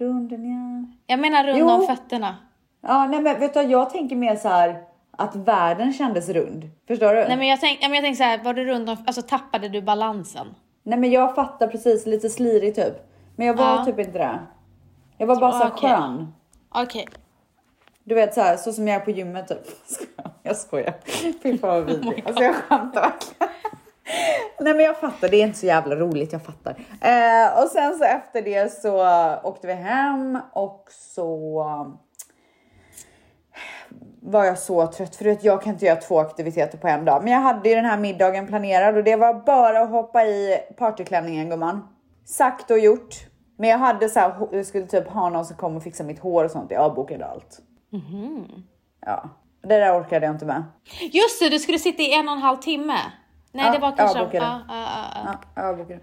[0.00, 0.94] runden ja.
[1.06, 1.70] Jag menar rund Jo.
[1.70, 2.36] om fötterna.
[2.80, 6.70] Ja nej men vet du jag tänker mer så här att världen kändes rund.
[6.88, 7.20] Förstår du?
[7.24, 9.82] Nej men jag tänkte jag tänk så här, var du rund om, alltså tappade du
[9.82, 10.46] balansen?
[10.82, 12.94] Nej men jag fattar precis, lite slirig typ.
[13.36, 13.84] Men jag var Ja.
[13.84, 14.38] typ inte det.
[15.18, 15.90] Jag var bara så här Okej.
[15.90, 16.34] skön.
[16.74, 17.08] Okej.
[18.04, 19.58] Du vet så här, så som jag är på gymmet typ.
[20.42, 20.94] Jag skojar.
[21.42, 22.22] Fy fan vad vidrig.
[22.26, 23.54] Alltså jag skämtar verkligen.
[24.60, 26.70] Nej men jag fattar, det är inte så jävla roligt, jag fattar.
[27.00, 29.06] Eh, och sen så efter det så
[29.42, 31.54] åkte vi hem och så
[34.22, 37.24] var jag så trött för vet, jag kan inte göra två aktiviteter på en dag.
[37.24, 40.58] Men jag hade ju den här middagen planerad och det var bara att hoppa i
[40.76, 41.88] partyklänningen gumman.
[42.24, 43.14] Sagt och gjort.
[43.58, 46.18] Men jag hade så här, jag skulle typ ha någon som kom och fixa mitt
[46.18, 46.70] hår och sånt.
[46.70, 47.60] Jag bokade allt.
[49.06, 49.28] Ja,
[49.62, 50.64] det där orkade jag inte med.
[51.00, 52.96] Just det, du skulle sitta i en och en halv timme.
[53.52, 54.18] Nej Ja, det var kanske...
[54.24, 54.44] bokade.
[54.44, 54.74] Ja, ja,
[55.14, 55.38] ja, ja.
[55.54, 56.00] Ja, jag bokade.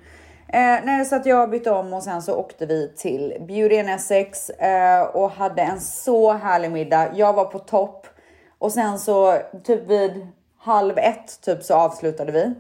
[0.48, 3.90] Eh, nej, så att jag bytte om och sen så åkte vi till Beauty in
[3.90, 7.08] Essex eh, och hade en så härlig middag.
[7.16, 8.08] Jag var på topp
[8.60, 12.54] och sen så typ vid halv ett typ så avslutade vi.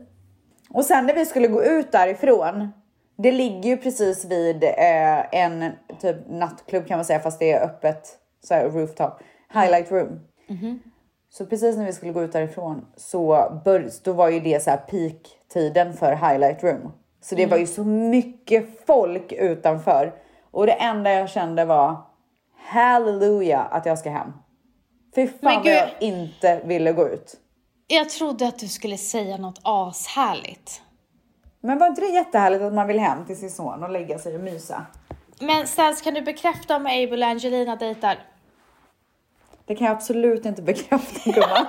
[0.69, 2.71] Och sen när vi skulle gå ut därifrån,
[3.17, 5.71] det ligger ju precis vid eh, en
[6.01, 9.19] typ nattklubb kan man säga fast det är öppet så här rooftop,
[9.53, 10.19] highlight room.
[11.37, 14.69] Så precis när vi skulle gå ut därifrån så bör, då var ju det så
[14.69, 16.91] här peak-tiden för highlight room.
[17.21, 20.13] Så det var ju så mycket folk utanför
[20.51, 21.95] och det enda jag kände var
[22.55, 24.31] halleluja att jag ska hem.
[25.15, 27.35] Fy fan vad jag inte ville gå ut.
[27.87, 30.81] Jag trodde att du skulle säga något ashärligt.
[31.61, 34.35] Men var inte det jättehärligt att man vill hem till sin son och lägga sig
[34.35, 34.85] och mysa?
[35.39, 38.17] Men Stans, kan du bekräfta om Abel och Angelina dejtar?
[39.67, 41.65] Det kan jag absolut inte bekräfta gumman.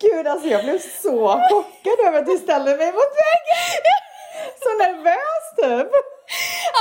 [0.00, 3.94] Gud alltså jag blev så chockad över att du ställde mig mot väggen.
[4.62, 5.92] Så nervös typ.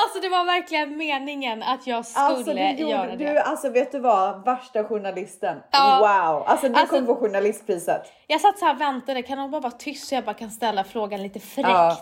[0.04, 3.34] Alltså det var verkligen meningen att jag skulle Alltså, du, göra gjorde, det.
[3.34, 4.46] du, alltså vet du vad?
[4.46, 5.58] Värsta journalisten.
[5.72, 5.98] Ja.
[6.00, 6.43] Wow!
[6.48, 8.02] Alltså du Alltså- kommer få journalistpriset.
[8.28, 10.50] Jag satt så här och väntade, kan hon bara vara tyst så jag bara kan
[10.52, 11.67] ställa frågan lite fräckt?
[11.69, 11.98] Ja.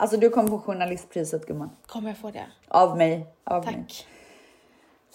[0.00, 1.70] Alltså du kommer få journalistpriset gumman.
[1.86, 2.46] Kommer jag få det?
[2.68, 3.26] Av mig.
[3.44, 3.74] Av mig.
[3.74, 4.06] Tack.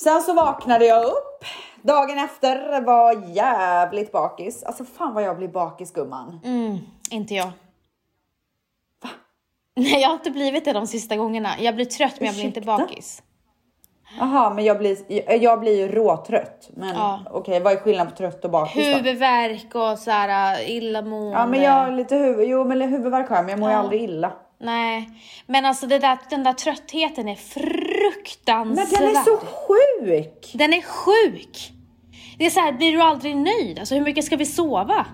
[0.04, 1.45] Sen så vaknade jag upp.
[1.82, 4.63] Dagen efter var jävligt bakis.
[4.63, 6.39] Alltså fan vad jag blir bakis gumman.
[6.45, 6.78] Mm,
[7.12, 7.45] inte jag.
[9.04, 9.10] Va?
[9.76, 11.50] Nej, jag har inte blivit det de sista gångerna.
[11.60, 13.24] Jag blir trött men jag blir inte bakis.
[14.19, 14.98] Jaha, men jag blir,
[15.43, 16.69] jag blir ju råtrött.
[16.74, 17.19] Men Ja.
[17.32, 18.95] okej, vad är skillnaden på trött och bakis?
[18.98, 21.32] Huvudvärk och så här illamående.
[21.39, 23.74] Ja, men jag har lite huvud, jo men huvudvärk har jag, men jag mår ju
[23.76, 23.80] Ja.
[23.80, 24.32] aldrig illa.
[24.60, 25.10] Nej,
[25.48, 28.88] men alltså det där, den där tröttheten är fruktansvärd.
[28.91, 30.52] Men den är så sjuk!
[30.54, 31.72] Den är sjuk!
[32.38, 33.80] Det är så här, blir du aldrig nöjd?
[33.80, 35.06] Alltså hur mycket ska vi sova?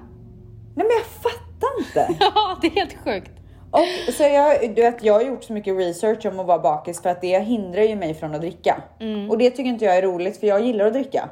[0.75, 2.15] Nej men jag fattar inte.
[2.35, 3.31] Ja, det är helt sjukt.
[3.71, 7.01] Och så jag, du vet, jag har gjort så mycket research om att vara bakis
[7.01, 8.83] för att det hindrar ju mig från att dricka.
[9.29, 11.29] Och det tycker inte jag är roligt för jag gillar att dricka.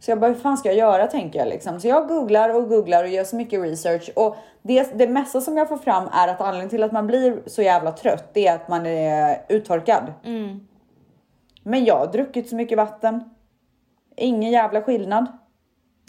[0.00, 1.80] Så jag bara, hur fan ska jag göra tänker jag liksom.
[1.80, 4.10] Så jag googlar och googlar och gör så mycket research.
[4.16, 7.42] Och det, det mesta som jag får fram är att anledningen till att man blir
[7.46, 10.12] så jävla trött, det är att man är uttorkad.
[11.62, 13.30] Men jag har druckit så mycket vatten.
[14.16, 15.26] Ingen jävla skillnad.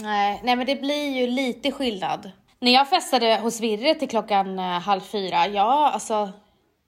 [0.01, 2.31] Nej, nej men det blir ju lite skillnad.
[2.59, 6.29] När jag festade hos Virre till klockan eh, halv fyra, jag alltså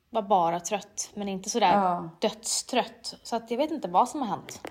[0.10, 2.10] var bara trött, men inte sådär Ja.
[2.22, 3.16] dödstrött.
[3.24, 4.62] Så att jag vet inte vad som har hänt.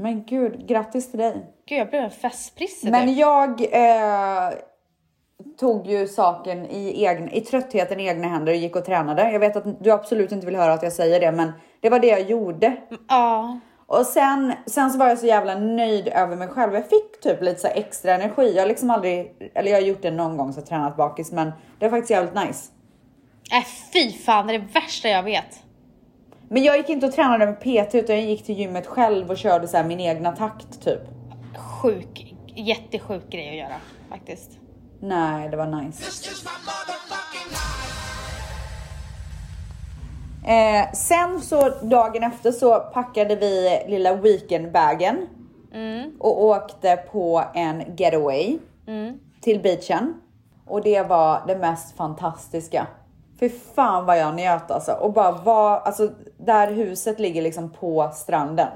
[0.00, 1.46] Men gud, grattis till dig.
[1.68, 3.12] Gud, jag blev en festprisse Men du.
[3.12, 4.50] jag eh,
[5.60, 9.32] tog ju saken i, egen, i tröttheten i egna händer och gick och tränade.
[9.32, 11.98] Jag vet att du absolut inte vill höra att jag säger det, men det var
[11.98, 12.76] det jag gjorde.
[13.08, 16.74] Ja, Och sen, sen så var jag så jävla nöjd över mig själv.
[16.74, 18.52] Jag fick typ lite så extra energi.
[18.54, 21.52] Jag har liksom aldrig, eller jag har gjort det någon gång så tränat bakis, men
[21.78, 22.72] det var faktiskt jävligt nice.
[23.52, 25.62] äh, fy fan, det är det värsta jag vet.
[26.52, 29.38] Men jag gick inte och tränade med PT utan jag gick till gymmet själv och
[29.38, 31.00] körde så min egna takt typ.
[31.56, 34.50] Sjuk, jättesjuk grej att göra faktiskt.
[35.00, 36.02] Nej, det var nice.
[40.46, 45.26] Eh, sen så dagen efter så packade vi lilla weekendbagen
[46.18, 48.58] och åkte på en getaway
[49.40, 50.14] till beachen.
[50.66, 52.86] Och det var det mest fantastiska.
[53.40, 54.92] Fy fan vad jag njöt alltså.
[54.92, 58.68] Och bara var, alltså där huset ligger liksom på stranden.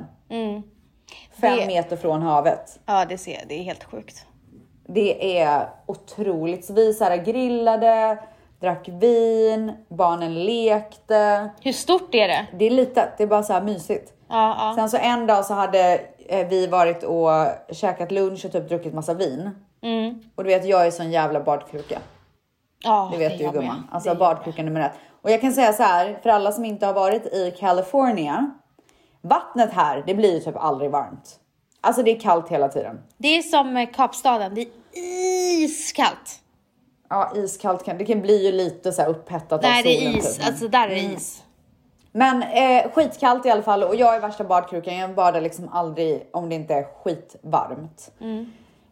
[1.41, 2.81] Fem Det- meter från havet.
[2.87, 4.27] Ja, det ser det är helt sjukt.
[4.87, 6.65] Det är otroligt.
[6.65, 8.19] Så vi så grillade,
[8.61, 11.49] drack vin, barnen lekte.
[11.61, 12.47] Hur stort är det?
[12.59, 14.13] Det är litet, det är bara så här mysigt.
[14.29, 14.73] Ja, ja.
[14.77, 17.31] Sen så en dag så hade eh, vi varit och
[17.73, 19.51] käkat lunch och typ druckit massa vin.
[19.83, 20.23] Mm.
[20.35, 21.99] Och du vet, jag är sån jävla badkruka.
[22.85, 23.89] Ja Det vet du gumman.
[23.93, 24.93] Alltså Det badkruka nummer ett.
[25.23, 28.51] Och jag kan säga så här, för alla som inte har varit i California.
[29.21, 31.41] Vattnet här, det blir ju typ aldrig varmt.
[31.81, 33.01] Alltså det är kallt hela tiden.
[33.17, 36.41] Det är som eh, Kapstaden, det är iskallt.
[37.09, 40.15] Ja, iskallt kan det kan bli ju lite så här upphettat Nej, av det solen.
[40.15, 40.37] är is.
[40.37, 41.43] typ, Alltså där är det is.
[42.13, 44.97] Men eh, skitkallt i alla fall och jag är värsta badkrukan.
[44.97, 48.13] Jag badar liksom aldrig om det inte är skitvarmt.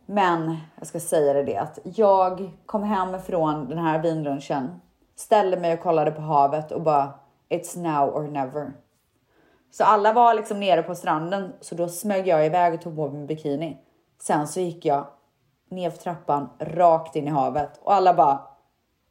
[0.06, 4.80] Men jag ska säga det, det att jag kom hem från den här vinlunchen,
[5.16, 7.12] ställde mig och kollade på havet och bara
[7.50, 8.72] it's now or never.
[9.70, 13.08] Så alla var liksom nere på stranden så då smög jag iväg och tog på
[13.08, 13.76] mig bikini.
[14.22, 15.06] Sen så gick jag
[15.70, 18.40] ner för trappan rakt in i havet och alla bara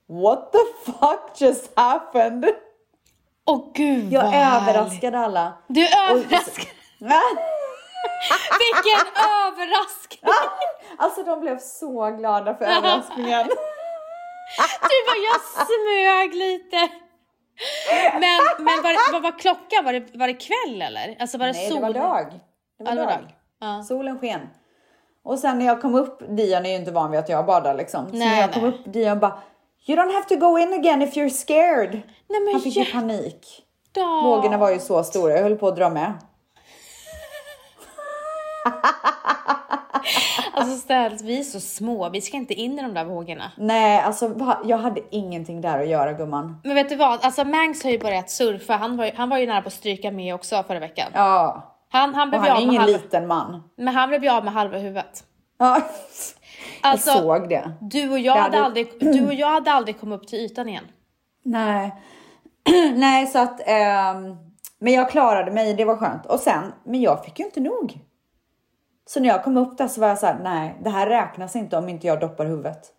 [0.08, 2.46] What the fuck just happened?
[3.46, 5.54] Åh gud Jag överraskade alla.
[5.68, 6.70] Du överraskade.
[8.62, 9.08] Vilken
[9.46, 10.81] överraskning!
[11.02, 13.48] Alltså de blev så glada för överraskningen.
[14.82, 16.78] Du bara, jag smög lite.
[18.14, 19.86] Men, men var, det- vad var klockan?
[19.86, 21.16] Var det, var det kväll eller?
[21.20, 21.76] Alltså var det Nej, sol?
[21.82, 22.40] det var dag.
[22.78, 23.22] Det var Ja, det var dag.
[23.22, 23.32] dag.
[23.60, 23.84] Ja.
[23.84, 24.50] Solen sken.
[25.24, 27.74] Och sen när jag kom upp, Dion är ju inte van vid att jag badar
[27.74, 28.10] liksom.
[28.10, 28.72] Så Nej, när jag kom nej.
[28.72, 29.40] upp, Dion bara
[29.88, 31.92] You don't have to go in again if you're scared.
[32.30, 33.66] Nej men Han fick ju panik.
[34.24, 36.14] Vågorna var ju så stora, jag höll på att dra med.
[40.54, 43.52] Alltså ställs, vi är så små, vi ska inte in i de där vågorna.
[43.58, 44.36] Nej, alltså
[44.66, 46.62] jag hade ingenting där att göra gumman.
[46.64, 49.38] Men vet du vad, alltså Mangs har ju börjat surfa, han var ju, han var
[49.38, 51.08] ju nära på att stryka med också förra veckan.
[51.14, 53.64] Ja, Han, han blev han är ingen halva, liten man.
[53.78, 55.24] men han blev ju av med halva huvudet.
[55.60, 55.82] Ja,
[56.84, 57.72] Alltså, jag såg det.
[57.82, 60.70] Du och jag, Det hade aldrig, du och jag hade aldrig kommit upp till ytan
[60.70, 60.84] igen.
[61.44, 61.96] Nej,
[62.96, 63.62] nej så att.
[63.66, 64.36] ehm,
[64.80, 66.26] men jag klarade mig, det var skönt.
[66.26, 68.00] Och sen, men jag fick ju inte nog.
[69.06, 71.56] Så när jag kom upp där så var jag så här, nej, det här räknas
[71.56, 72.94] inte om inte jag doppar huvudet.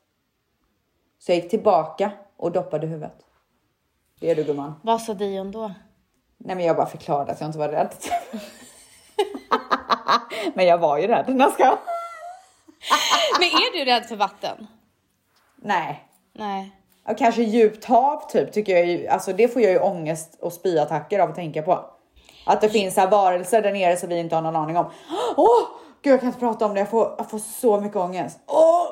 [1.18, 3.16] Så jag gick tillbaka och doppade huvudet.
[4.20, 4.74] Det är du gumman.
[4.82, 5.72] Vad sa Dion då?
[6.38, 7.94] Nej, men jag bara förklarade att jag inte var rädd.
[10.54, 11.24] men jag var ju rädd.
[11.38, 11.64] Jag ska.
[13.38, 14.66] Men är du rädd för vatten?
[15.56, 16.76] Nej, Nej.
[17.08, 20.52] och kanske djupt hav typ tycker jag ju, alltså det får jag ju ångest och
[20.52, 21.84] spyattacker av att tänka på.
[22.46, 24.90] Att det finns här varelser där nere som vi inte har någon aning om.
[25.36, 25.62] Åh,
[26.02, 28.38] gud jag kan inte prata om det, jag får, jag får så mycket ångest.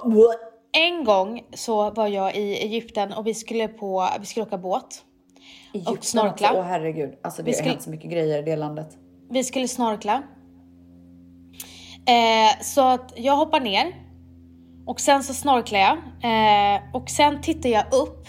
[0.05, 0.25] Bleh.
[0.73, 5.05] En gång så var jag i Egypten och vi skulle på, vi skulle åka båt.
[5.75, 6.49] Egypten snorkla.
[6.49, 8.89] också, Åh herregud, alltså det har hänt så mycket grejer i det landet.
[9.31, 10.23] Vi skulle snorkla.
[12.07, 13.95] Eh, så att jag hoppar ner.
[14.87, 15.97] Och sen så snorklar jag.
[15.97, 18.27] Eh, och sen tittar jag upp.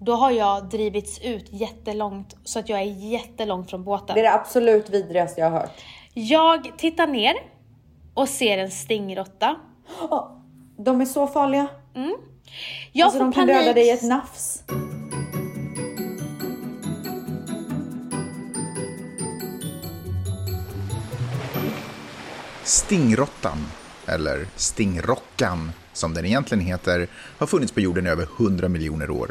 [0.00, 4.14] Då har jag drivits ut jättelångt så att jag är jättelångt från båten.
[4.14, 5.84] Det är det absolut vidrigaste jag har hört.
[6.14, 7.34] Jag tittar ner
[8.14, 9.56] och ser en stingråtta.
[10.00, 10.30] Åh,
[10.76, 11.66] de är så farliga.
[12.92, 13.60] Jag alltså får de kan panik.
[13.60, 14.62] döda dig i ett nafs.
[22.62, 23.66] Stingrottan,
[24.06, 29.30] eller stingrockan som den egentligen heter, har funnits på jorden i över 100 miljoner år.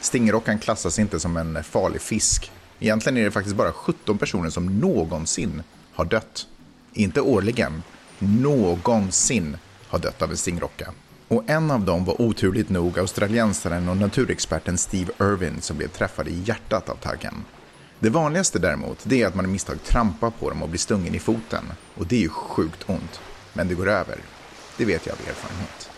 [0.00, 2.52] Stingrockan klassas inte som en farlig fisk.
[2.80, 6.46] Egentligen är det faktiskt bara 17 personer som någonsin har dött.
[6.92, 7.82] Inte årligen,
[8.18, 9.56] någonsin
[9.88, 10.92] har dött av en stingrocka.
[11.28, 16.28] Och en av dem var oturligt nog australiensaren och naturexperten Steve Irwin som blev träffad
[16.28, 17.44] i hjärtat av taggen.
[17.98, 21.14] Det vanligaste däremot, det är att man i misstag trampar på dem och blir stungen
[21.14, 21.64] i foten.
[21.94, 23.20] Och det är ju sjukt ont.
[23.52, 24.18] Men det går över.
[24.76, 25.90] Det vet jag av erfarenhet.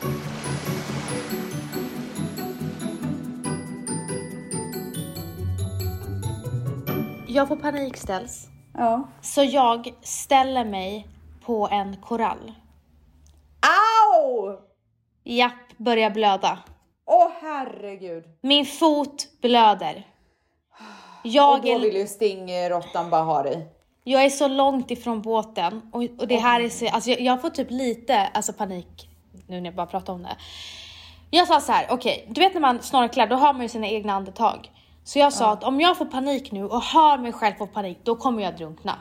[7.27, 8.49] Jag får panik ställs.
[8.75, 9.09] Ja.
[9.23, 11.09] Så jag ställer mig
[11.49, 12.53] på en korall.
[13.61, 14.57] Au!
[15.25, 16.59] Japp, börjar blöda.
[17.07, 18.25] Åh herregud.
[18.43, 20.07] Min fot blöder.
[21.21, 23.67] Och Jag då är, vill ju stingrottan bara ha dig.
[24.05, 27.41] jag är så långt ifrån båten och, och det här är så, alltså jag, jag
[27.41, 29.09] får typ lite alltså panik
[29.47, 30.37] nu när jag bara pratar om det.
[31.31, 33.87] Jag sa så här, okej, du vet när man snorklar då har man ju sina
[33.89, 34.71] egna andetag.
[35.05, 37.99] Så jag sa att om jag får panik nu och hör mig själv få panik,
[38.03, 38.99] då kommer jag drunkna.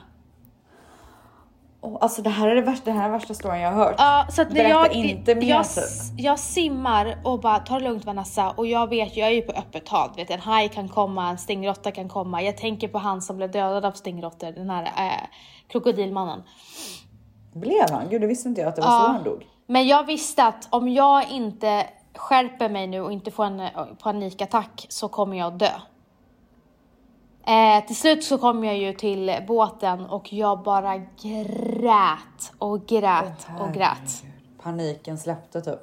[1.88, 3.95] Åh, alltså det här är det värsta, det här är värsta storyn jag har hört.
[3.97, 5.84] Ja, så att Berätta jag, inte mer jag, typ.
[6.17, 9.52] jag simmar och bara ta det lugnt Vanessa och jag vet jag är ju på
[9.52, 12.41] öppet hav, vet en haj kan komma, en stingrotta kan komma.
[12.41, 15.28] Jag tänker på han som blev dödad av stingrottor, den här eh,
[15.67, 16.43] krokodilmannen.
[17.54, 18.10] Blev han?
[18.10, 19.45] Gud det visste inte jag att det var så han dog.
[19.67, 23.69] Men jag visste att om jag inte skärper mig nu och inte får en eh,
[24.00, 25.71] panikattack så kommer jag dö.
[27.47, 33.47] Eh, till slut så kom jag ju till båten och jag bara grät och grät
[33.60, 34.23] och grät.
[34.63, 35.79] Paniken släppte typ.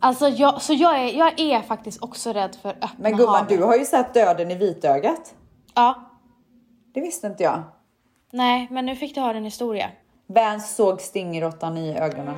[0.00, 3.48] Alltså jag, så jag är, jag är faktiskt också rädd för öppna Men gumman havet.
[3.48, 5.34] du har ju sett döden i vitögat.
[5.74, 5.94] Ja,
[6.94, 7.62] Det visste inte jag.
[8.32, 9.90] nej men nu fick du höra en historia.
[10.26, 12.34] Vans såg stingrottan i ögonen.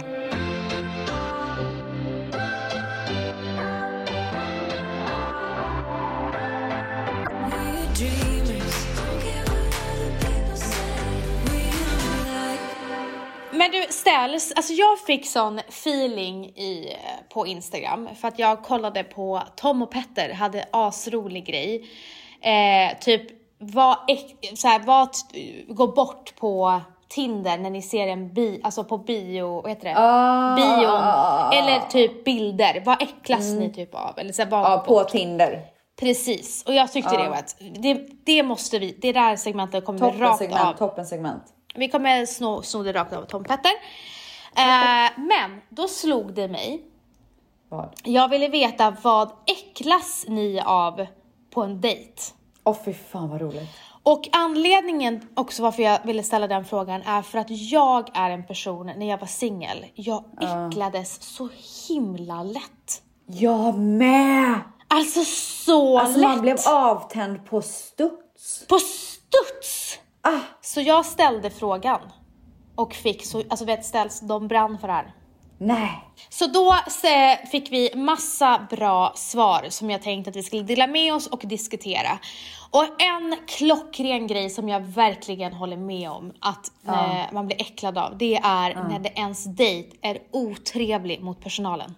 [13.60, 18.62] Men du ställs, alltså jag fick sån feeling i, eh, på Instagram för att jag
[18.62, 21.88] kollade på Tom och Petter hade asrolig grej.
[22.40, 23.22] Eh, typ
[23.58, 23.96] vad,
[24.54, 25.08] så här, vad
[25.68, 29.94] gå bort på Tinder när ni ser en bi, alltså på bio, vad heter det?
[29.96, 30.90] Ah, Bion.
[30.90, 34.18] ah, ah, Eller typ bilder, vad äcklas ni typ av?
[34.18, 35.08] Eller så här, vad Ja, på bort?
[35.08, 35.62] Tinder.
[36.00, 39.98] Precis, och jag tyckte det var ett, det, det måste vi, det där segmentet kommer
[39.98, 40.72] vi Toppen rakt segment, av.
[40.72, 41.42] toppen segment.
[41.74, 43.72] Vi kommer sno, sno det rakt av Tom Petter.
[44.56, 46.84] Eh, men då slog det mig.
[47.68, 47.88] Vad?
[48.04, 51.06] Jag ville veta vad äcklas ni av
[51.54, 52.22] på en dejt?
[52.64, 53.70] Åh fy fan vad roligt.
[54.02, 58.46] Och anledningen också varför jag ville ställa den frågan är för att jag är en
[58.46, 61.48] person, när jag var singel, jag äcklades så
[61.88, 63.02] himla lätt.
[63.26, 64.60] Jag med!
[64.88, 65.24] Alltså
[65.64, 66.28] så Alltså lätt!
[66.28, 68.66] man blev avtänd på studs.
[68.68, 69.79] På studs!
[70.22, 72.00] Ah, Så jag ställde frågan.
[72.74, 75.14] Och fick så, alltså vet ställs, de brann för det här.
[75.58, 76.04] Nej.
[76.28, 76.76] Så då
[77.50, 81.40] fick vi massa bra svar som jag tänkte att vi skulle dela med oss och
[81.44, 82.18] diskutera.
[82.70, 87.98] Och en klockren grej som jag verkligen håller med om att eh, man blir äcklad
[87.98, 91.94] av, det är när det ens dejt är otrevlig mot personalen.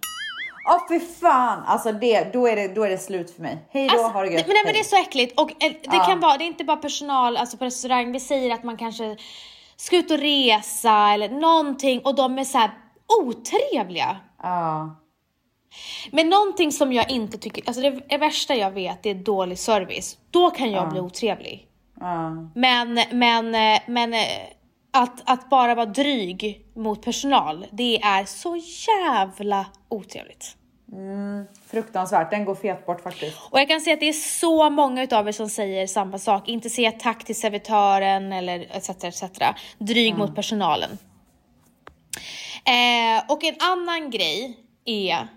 [0.65, 1.63] Åh fy fan!
[1.65, 3.57] Alltså det, då, är det, då är det slut för mig.
[3.69, 4.47] Hej då, Alltså, ha det gött.
[4.47, 6.03] men, nej, men det är så äckligt och eh, det Ja.
[6.05, 9.17] kan vara, det är inte bara personal alltså på restaurang, vi säger att man kanske
[9.75, 12.71] ska ut och resa eller någonting och de är så här
[13.21, 14.17] otrevliga.
[14.43, 14.95] Ja.
[16.11, 20.17] Men någonting som jag inte tycker, alltså det, värsta jag vet det är dålig service.
[20.31, 21.67] Då kan jag bli otrevlig.
[21.99, 22.29] Ja.
[22.55, 24.19] Men, men, eh, men eh,
[24.93, 28.55] att, att bara vara dryg mot personal, det är så
[28.87, 30.57] jävla otrevligt.
[31.67, 33.37] Fruktansvärt, den går fet bort faktiskt.
[33.49, 36.47] Och jag kan säga att det är så många utav er som säger samma sak.
[36.47, 38.89] Inte säga tack till servitören eller etc.
[38.89, 39.23] etc.
[39.77, 40.97] Dryg mot personalen.
[42.65, 45.27] Eh, och en annan grej är,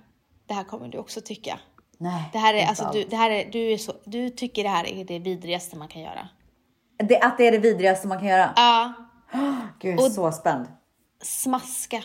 [0.46, 1.58] det här kommer du också tycka.
[1.98, 2.22] Nej.
[2.32, 4.68] Det här är, inte alltså, du, det här är, du, är så, du tycker det
[4.68, 6.28] här är det vidrigaste man kan göra.
[6.98, 8.52] Det, att det är det vidrigaste man kan göra.
[8.56, 8.92] Ja,
[9.78, 10.66] Gud, jag är så spänd.
[11.22, 12.02] smaska.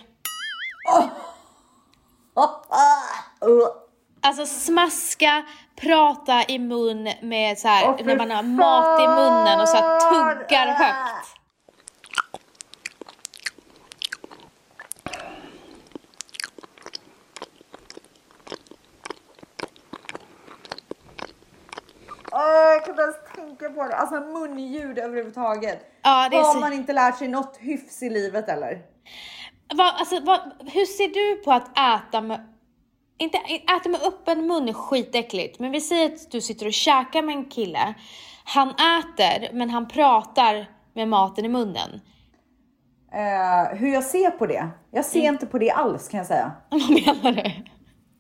[4.22, 5.44] Alltså smaska,
[5.76, 10.00] prata i mun med så här, när man har mat i munnen och så här
[10.00, 11.28] tuggar högt.
[22.32, 23.96] Åh, jag kan inte ens tänka på det.
[23.96, 25.86] Alltså munljud överhuvudtaget.
[26.02, 28.82] Ja, det är Har så- man inte lärt sig något hyfs i livet eller?
[29.74, 32.48] Vad, alltså, vad, hur ser du på att äta med...
[33.18, 33.38] Inte,
[33.78, 37.36] äta med öppen mun är skitäckligt, men vi säger att du sitter och käkar med
[37.36, 37.94] en kille.
[38.44, 42.02] Han äter, men han pratar med maten i munnen.
[43.14, 44.68] Eh, hur jag ser på det?
[44.92, 45.34] Jag ser Mm.
[45.34, 46.52] inte på det alls kan jag säga.
[46.70, 47.52] Vad menar du?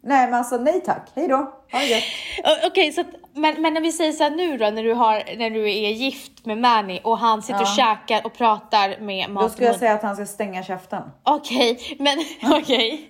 [0.03, 1.35] Nej men alltså nej tack, hej då.
[1.71, 2.03] Ha det gött.
[2.67, 5.49] Okej, så att, men, men när vi säger så nu då, när du, har, när
[5.49, 9.51] du är gift med Manny och han sitter och käkar och pratar med Då mat
[9.51, 11.03] i skulle jag säga att han ska stänga käften.
[11.23, 12.19] Okej, men
[12.59, 13.07] okej.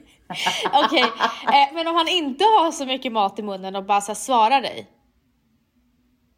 [0.86, 1.04] Okej,
[1.46, 4.16] eh, men om han inte har så mycket mat i munnen och bara så här
[4.16, 4.88] svarar dig.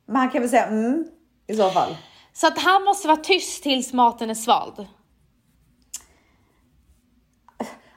[0.08, 1.06] Men han kan väl säga mm
[1.48, 1.96] i så fall.
[2.34, 4.88] Så att han måste vara tyst tills maten är svald.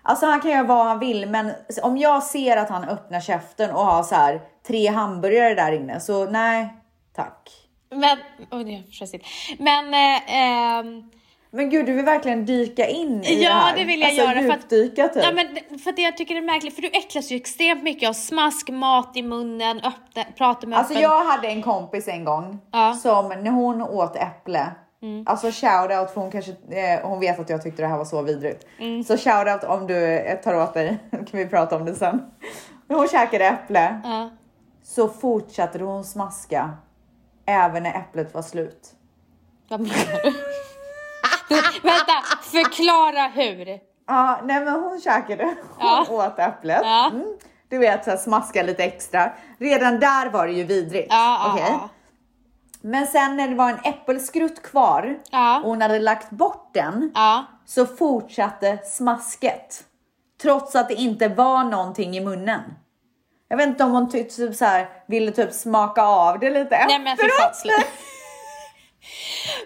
[0.08, 3.70] Alltså han kan göra vad han vill men om jag ser att han öppnar käften
[3.70, 6.68] och har så här tre hamburgare där inne så nej
[7.16, 7.50] tack.
[7.90, 8.18] Men,
[8.50, 9.62] oj det är.
[9.62, 11.10] Men, eh, ehm,
[11.50, 13.76] Men gud du vill verkligen dyka in i Ja, det här.
[13.76, 15.22] det vill jag alltså, göra, för att- djupdyka typ.
[15.24, 18.08] ja men för att jag tycker det är märkligt, för du äcklas ju extremt mycket
[18.08, 21.02] av smask, mat i munnen, öppna, prata med Alltså öppen...
[21.02, 22.94] jag hade en kompis en gång Ja.
[22.94, 24.66] som när hon åt äpple,
[25.26, 28.22] alltså shoutout för hon kanske, eh, hon vet att jag tyckte det här var så
[28.22, 28.66] vidrigt.
[29.06, 32.22] Så shoutout om du eh, tar åt dig, kan vi prata om det sen.
[32.88, 34.30] När hon käkade äpple Ja.
[34.82, 36.70] så fortsatte hon smaska
[37.46, 38.88] även när äpplet var slut.
[39.68, 40.30] Vad menar du?
[41.82, 43.78] Vänta, förklara hur.
[44.08, 45.44] Ja, nej men hon käkade,
[45.78, 46.06] hon Ja.
[46.10, 46.80] åt äpplet.
[46.84, 47.06] Ja.
[47.12, 47.36] Mm.
[47.68, 49.32] Du vet så här, smaska lite extra.
[49.58, 51.06] Redan där var det ju vidrigt.
[51.10, 51.88] Ja, ja.
[52.86, 55.60] Men sen när det var en äppelskrutt kvar Ja.
[55.60, 57.44] och hon hade lagt bort den Ja.
[57.66, 59.84] så fortsatte smasket.
[60.42, 62.60] Trots att det inte var någonting i munnen.
[63.48, 66.86] Jag vet inte om hon ty- typ så här, ville typ smaka av det lite
[66.88, 67.62] Nej men efteråt.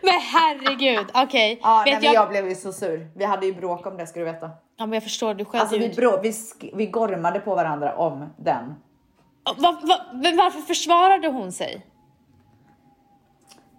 [0.03, 1.59] Men herregud, okej.
[1.63, 2.23] Ja, nej, Vet men jag...
[2.23, 3.09] jag blev ju så sur.
[3.17, 4.51] Vi hade ju bråk om det ska du veta.
[4.77, 7.97] Ja men jag förstår, du skällde Alltså vi, brå, vi, sk- vi gormade på varandra
[7.97, 8.75] om den.
[9.59, 11.87] Va, va, men varför försvarade hon sig?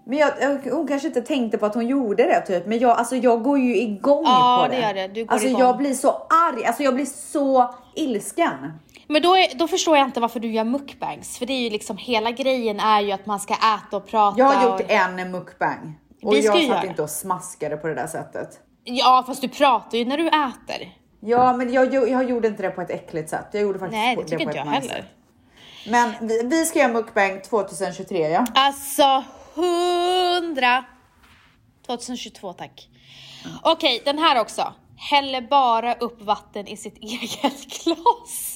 [0.05, 0.31] Men jag,
[0.71, 2.65] hon kanske inte tänkte på att hon gjorde det typ.
[2.67, 4.77] Men jag, alltså, jag går ju igång Ja, på det.
[4.81, 5.07] det gör det.
[5.07, 5.61] Du går alltså igång.
[5.61, 6.65] jag blir så arg.
[6.65, 8.73] Alltså jag blir så ilsken.
[9.07, 11.37] Men då, är, då förstår jag inte varför du gör mukbangs.
[11.37, 14.39] För det är ju liksom, hela grejen är ju att man ska äta och prata.
[14.39, 14.91] Jag har gjort och...
[14.91, 15.99] en mukbang.
[16.23, 18.59] Och Vi ska jag satt inte och smaskade på det där sättet.
[18.83, 20.89] Ja fast du pratar ju när du äter.
[21.19, 23.45] Ja, men jag, jag, jag gjorde inte det på ett äckligt sätt.
[23.51, 25.01] Jag gjorde faktiskt Nej på- det tycker inte ett jag nice heller.
[25.01, 25.05] sätt.
[25.91, 28.45] Men vi, vi ska göra mukbang 2023 ja.
[28.55, 29.23] Alltså
[29.53, 30.85] hundra.
[31.87, 32.87] 2022 tack.
[33.63, 34.73] Okej den här också.
[34.97, 38.53] Häller bara upp vatten i sitt eget glas.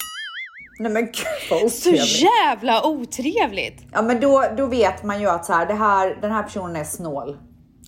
[0.79, 1.15] Nej men gud
[1.49, 2.21] vad Så otrevligt.
[2.21, 3.83] jävla otrevligt.
[3.91, 6.75] Ja men då, då vet man ju att så här, det här, den här personen
[6.75, 7.37] är snål.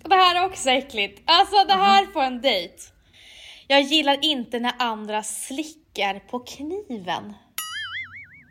[0.04, 1.22] Det här är också äckligt.
[1.26, 2.74] Alltså det här på en dejt.
[3.68, 7.34] Jag gillar inte när andra slickar på kniven.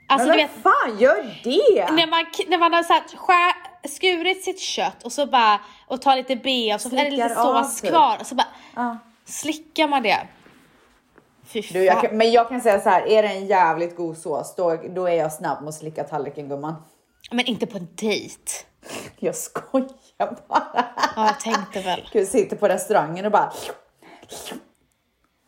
[0.09, 1.93] Alltså men vem fan gör det?
[1.93, 3.55] när man, när man har så här, skär,
[3.89, 7.29] skurit sitt kött och så bara, och tar lite B och så är det lite
[7.29, 7.91] Slickar sås typ.
[7.91, 8.47] kvar och så bara
[8.77, 8.99] Ja.
[9.25, 10.19] slickar man det.
[11.47, 14.19] fy Du, jag, kan- men jag kan säga så här, är det en jävligt god
[14.19, 16.75] sås, då, då är jag snabb med att slicka tallriken gumman.
[17.31, 18.53] Men inte på en dejt.
[19.19, 19.89] Jag skojar
[20.49, 20.85] bara.
[21.17, 22.09] Ja, jag tänkte väl.
[22.13, 23.53] Du sitter på restaurangen och bara...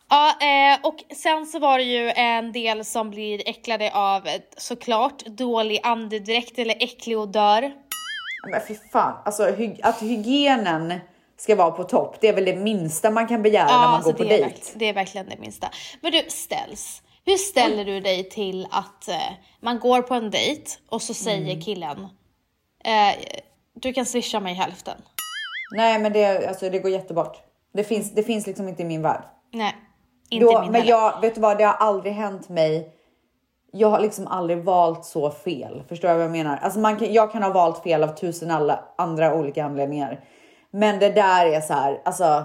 [0.09, 4.27] Ja, eh, och sen så var det ju en del som blir äcklade av
[4.57, 7.71] såklart dålig andedräkt eller äcklig odör.
[8.47, 10.99] Men fy fan, alltså hy- att hygienen
[11.37, 14.11] ska vara på topp, det är väl det minsta man kan begära när man alltså
[14.11, 14.61] går på dejt.
[14.75, 15.69] det är verkligen det minsta.
[16.01, 17.01] Men du, ställs.
[17.25, 19.15] Hur ställer du dig till att eh,
[19.61, 21.61] man går på en dejt och så säger Mm.
[21.61, 21.99] killen
[22.85, 23.15] eh,
[23.73, 24.97] du kan swisha mig hälften.
[25.75, 27.37] Nej, men det, alltså, det går jättebort.
[27.73, 29.23] Det finns, det finns liksom inte i min värld.
[29.53, 29.75] Nej,
[30.29, 30.89] inte Då, min men heller.
[30.93, 32.93] jag, vet du vad, det har aldrig hänt mig.
[33.71, 35.83] Jag har liksom aldrig valt så fel.
[35.89, 36.59] Förstår du vad jag menar?
[36.61, 40.19] Alltså man kan, jag kan ha valt fel av tusen alla andra olika anledningar.
[40.71, 42.43] Men det där är så här, alltså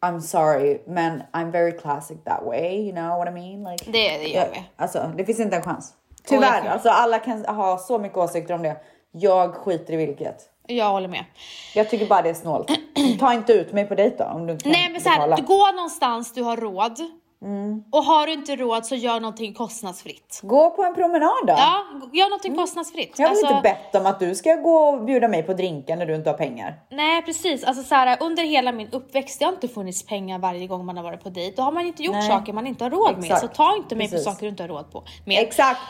[0.00, 2.74] I'm sorry, men I'm very classic that way.
[2.76, 3.72] You know what I mean?
[3.72, 4.62] Like, Det- det gör jag- vi.
[4.76, 5.94] Alltså, det finns inte en chans.
[6.10, 8.76] jag Tyvärr, alltså alla kan ha så mycket åsikter om det.
[9.12, 10.36] Jag skiter i vilket.
[10.66, 11.24] Jag håller med.
[11.74, 12.70] Jag tycker bara det är snålt.
[13.20, 15.28] Ta inte ut mig på dejt då om du inte kan Nej men så här,
[15.42, 16.98] går någonstans du har råd.
[17.44, 17.82] Mm.
[17.92, 20.40] Och har du inte råd så gör någonting kostnadsfritt.
[20.42, 21.52] Gå på en promenad då.
[21.56, 23.18] Ja, gör någonting kostnadsfritt.
[23.18, 23.22] Mm.
[23.22, 25.96] Jag har Alltså- inte bett om att du ska gå och bjuda mig på drinkar
[25.96, 26.74] när du inte har pengar.
[26.90, 30.66] Nej precis, alltså så här, under hela min uppväxt det har inte funnits pengar varje
[30.66, 31.56] gång man har varit på dejt.
[31.56, 32.28] Då har man inte gjort Nej.
[32.28, 33.24] saker man inte har råd med.
[33.24, 33.40] Exakt.
[33.40, 34.24] Så ta inte mig Precis.
[34.26, 35.04] på saker du inte har råd på.
[35.26, 35.38] Med.
[35.42, 35.80] Exakt.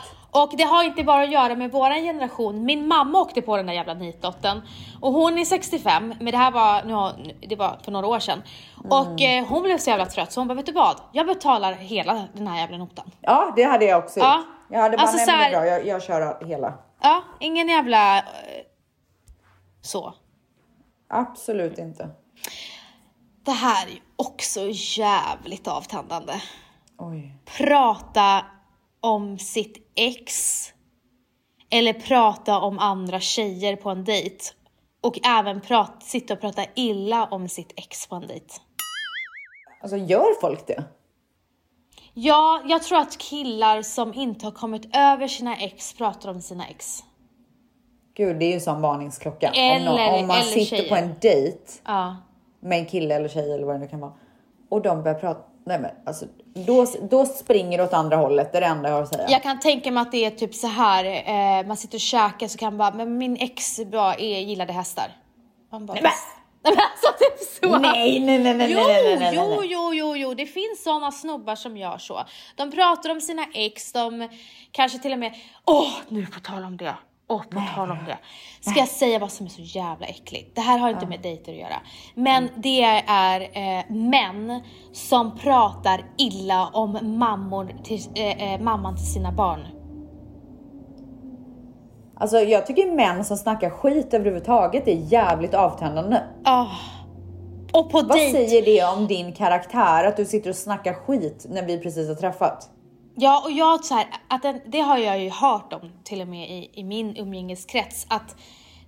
[0.43, 2.65] Och det har inte bara att göra med våran generation.
[2.65, 4.61] Min mamma åkte på den där jävla nitlotten.
[5.01, 8.41] Och hon är 65, men det här var, nu det var för några år sedan.
[8.89, 9.43] Och Mm.
[9.43, 10.99] eh, hon blev så jävla trött så hon bara, vet du vad?
[11.11, 13.11] Jag betalar hela den här jävla notan.
[13.21, 14.35] Ja, det hade jag också Ja.
[14.37, 14.45] gjort.
[14.69, 16.73] Jag hade bara, Alltså nej här- bra, jag, jag kör hela.
[17.01, 18.17] Ja, ingen jävla...
[18.17, 18.23] Eh,
[19.81, 20.13] så.
[21.09, 22.09] Absolut inte.
[23.45, 24.59] Det här är ju också
[24.99, 26.33] jävligt avtändande.
[26.97, 27.31] Oj.
[27.57, 28.45] Prata
[29.01, 30.61] om sitt ex.
[31.69, 34.37] Eller prata om andra tjejer på en dejt.
[35.01, 38.45] Och även prat, sitta och prata illa om sitt ex på en dejt.
[39.81, 40.83] Alltså gör folk det?
[42.13, 46.67] Ja, jag tror att killar som inte har kommit över sina ex pratar om sina
[46.67, 47.03] ex.
[48.13, 49.47] Gud, det är ju som varningsklocka.
[49.49, 50.89] om, Eller- nå- om man eller sitter tjejer.
[50.89, 52.17] på en dejt Ja.
[52.59, 54.13] med en kille eller tjej eller vad det nu kan vara.
[54.69, 55.41] Och de börjar prata.
[55.67, 58.51] Nej men alltså, då, då springer det åt andra hållet.
[58.51, 59.25] Det är det enda jag har att säga.
[59.29, 62.47] Jag kan tänka mig att det är typ så här, eh, man sitter och käkar
[62.47, 65.11] så kan man bara, men min ex bara är, gillade hästar.
[65.71, 66.11] Man bara, Nej, men-
[66.63, 67.77] Nej men alltså typ så.
[67.79, 69.69] Nej, nej, nej, nej, Jo, nej, nej, nej, jo, nej.
[69.71, 72.25] jo, jo, jo, det finns såna snubbar som gör så.
[72.55, 74.29] De pratar om sina ex, de
[74.71, 75.33] kanske till och med,
[75.65, 76.95] åh, nu på tal om det.
[77.27, 78.17] Åh, på tal om det.
[78.59, 80.55] Ska jag säga vad som är så jävla äckligt?
[80.55, 81.81] Det här har inte med dejter att göra.
[82.15, 84.61] Men det är eh, män
[84.93, 89.67] som pratar illa om mammor till, eh, eh, mamman till sina barn.
[92.17, 96.17] Alltså jag tycker män som snackar skit överhuvudtaget är jävligt avtändande.
[96.43, 96.65] Ah.
[97.73, 98.31] Och på Vad dejt.
[98.31, 102.15] säger det om din karaktär att du sitter och snackar skit när vi precis har
[102.15, 102.69] träffat?
[103.17, 106.27] Ja, och jag så här, att den, det har jag ju hört om till och
[106.27, 108.35] med i, i min umgängeskrets att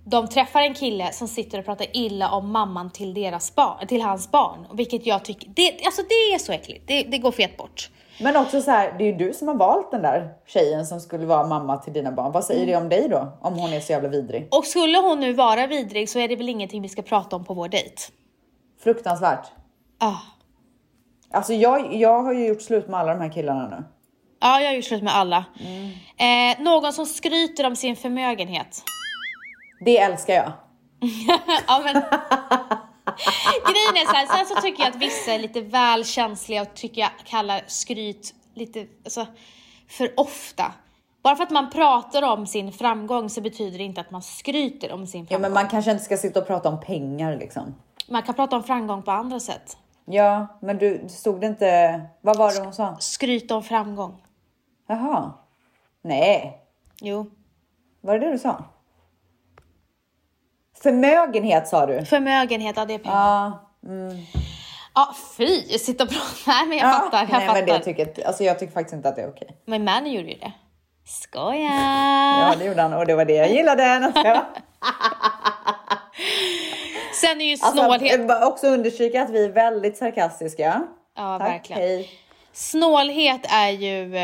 [0.04, 4.02] de träffar en kille som sitter och pratar illa om mamman till deras barn, till
[4.02, 7.56] hans barn, vilket jag tycker, det, alltså det är så äckligt, det, det går fet
[7.56, 7.90] bort.
[8.20, 11.00] Men också så här, det är ju du som har valt den där tjejen som
[11.00, 12.32] skulle vara mamma till dina barn.
[12.32, 13.38] Vad säger det om dig då?
[13.40, 14.48] Om hon är så jävla vidrig?
[14.50, 17.44] Och skulle hon nu vara vidrig så är det väl ingenting vi ska prata om
[17.44, 18.02] på vår dejt.
[18.80, 19.46] Fruktansvärt.
[19.98, 20.16] Ah.
[21.30, 23.84] Alltså jag, jag har ju gjort slut med alla de här killarna nu.
[24.40, 25.44] Ja, jag har gjort slut med alla.
[26.16, 28.82] Eh, någon som skryter om sin förmögenhet.
[29.80, 30.52] Det älskar jag.
[31.66, 31.94] ja, men...
[33.72, 36.74] Grejen är så här, sen så tycker jag att vissa är lite väl känsliga och
[36.74, 39.26] tycker jag kallar skryt lite alltså,
[39.88, 40.72] för ofta.
[41.22, 44.92] Bara för att man pratar om sin framgång så betyder det inte att man skryter
[44.92, 45.42] om sin Ja, framgång.
[45.42, 47.74] men man kanske inte ska sitta och prata om pengar liksom.
[48.08, 49.76] man kan prata om framgång på andra sätt.
[50.04, 52.00] Ja, men du stod det inte...
[52.20, 52.96] Vad var det hon sa?
[53.00, 54.22] Skryta om framgång.
[54.88, 55.32] Jaha.
[56.02, 56.58] Nej,
[57.00, 57.30] Jo.
[58.00, 58.64] var det det du sa?
[60.82, 62.04] Förmögenhet sa du?
[62.04, 63.16] Förmögenhet, ja det är pengar.
[63.16, 63.58] Ja.
[64.94, 65.62] Ja, fy!
[65.78, 66.24] Sitta och prata.
[66.46, 67.54] Nej men jag fattar, jag nej, fattar.
[67.60, 69.56] men det tycker, alltså jag tycker faktiskt inte att det är okej.
[69.64, 70.52] Men mannen gjorde ju det.
[71.04, 71.70] Skoja!
[72.40, 74.12] Ja, det gjorde han och det var det jag gillade.
[74.24, 74.46] Ja.
[77.20, 78.20] Sen är ju Alltså, snålhet...
[78.20, 80.82] vill också understryka att vi är väldigt sarkastiska.
[81.16, 81.82] ja, Tack, verkligen.
[81.82, 82.10] hej.
[82.52, 84.14] Snålhet är ju...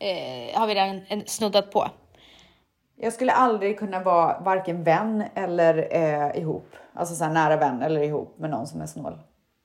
[0.00, 1.88] Eh, har vi redan snuddat på.
[3.00, 6.76] Jag skulle aldrig kunna vara varken vän eller eh, ihop.
[6.94, 9.18] Alltså så nära vän eller ihop med någon som är snål.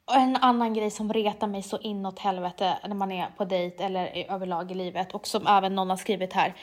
[0.08, 3.84] och en annan grej som retar mig så inåt helvete när man är på dejt
[3.84, 6.54] eller överlag i livet och som även någon har skrivit här.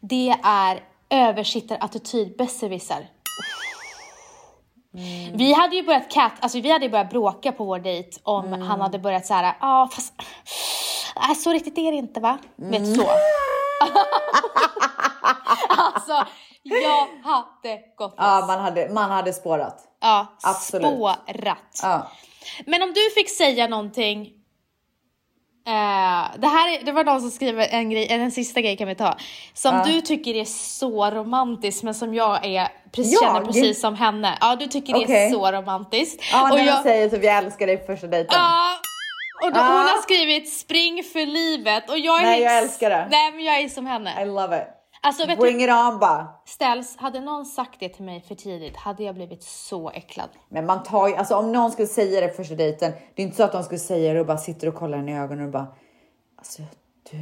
[0.00, 3.08] Det är översittarattityd, besserwisser.
[5.32, 8.80] Vi hade ju börjat cat, alltså vi hade börjat bråka på vår dejt om han
[8.80, 10.14] hade börjat så här, ja ah, fast
[11.16, 12.38] äh, så riktigt är det inte va?
[12.56, 13.02] Vet så.
[15.68, 16.26] alltså
[16.62, 18.48] jag hade gått Ja, loss.
[18.48, 19.80] man hade, man hade spårat.
[20.00, 20.86] Ja, absolut.
[20.86, 21.80] spårat.
[21.82, 22.10] Ja.
[22.66, 24.20] Men om du fick säga någonting.
[25.66, 28.88] Eh, det här är, det var någon som skriver en grej, en sista grej kan
[28.88, 29.16] vi ta.
[29.54, 33.22] Som du tycker är så romantiskt men som jag är, precis, Jag?
[33.22, 34.38] känner precis som henne.
[34.40, 36.22] Ja du tycker det är så romantiskt.
[36.32, 38.36] Ja, och när jag, man säger typ jag älskar dig på första dejten.
[38.38, 38.78] Ja,
[39.44, 39.62] och då, Ah.
[39.68, 43.08] hon har skrivit spring för livet och jag är Nej, jag älskar det.
[43.10, 44.22] Nej men jag är som henne.
[44.22, 44.68] I love it.
[45.00, 46.26] Alltså Bring du, it on bara.
[46.46, 50.28] ställs, hade någon sagt det till mig för tidigt hade jag blivit så äcklad.
[50.48, 53.36] Men man tar ju, alltså om någon skulle säga det första dejten, det är inte
[53.36, 55.50] så att de skulle säga det och bara sitter och kollar henne i ögonen och
[55.52, 55.66] bara
[56.38, 56.62] Alltså
[57.10, 57.18] du,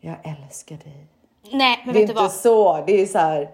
[0.00, 1.06] jag älskar dig.
[1.52, 2.32] Nej men Det är vet du inte vad?
[2.32, 3.50] så, det är så här,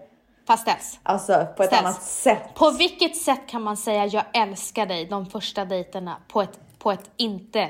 [0.47, 0.99] Fast ställs.
[1.03, 1.83] alltså på ett Ställs.
[1.85, 2.53] annat sätt.
[2.55, 6.91] På vilket sätt kan man säga jag älskar dig de första dejterna på ett, på
[6.91, 7.69] ett inte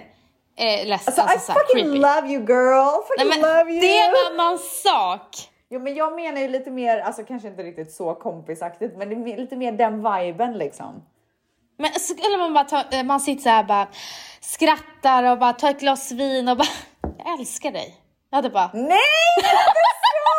[0.58, 1.98] eh, less, Alltså, alltså, I fucking creepy.
[2.00, 3.82] love you girl, Nej, fucking men love you.
[3.82, 5.28] det är en annan sak.
[5.70, 9.16] Jo men jag menar ju lite mer, alltså kanske inte riktigt så kompisaktigt, men det
[9.16, 11.04] är mer- lite mer den viben liksom.
[11.78, 13.88] Men skulle man bara ta, eh, man sitter så här bara
[14.42, 16.68] skrattar och bara tar ett glas vin och bara
[17.26, 17.98] jag älskar dig.
[18.30, 18.84] Jag hade bara Nej,
[19.38, 20.34] inte så!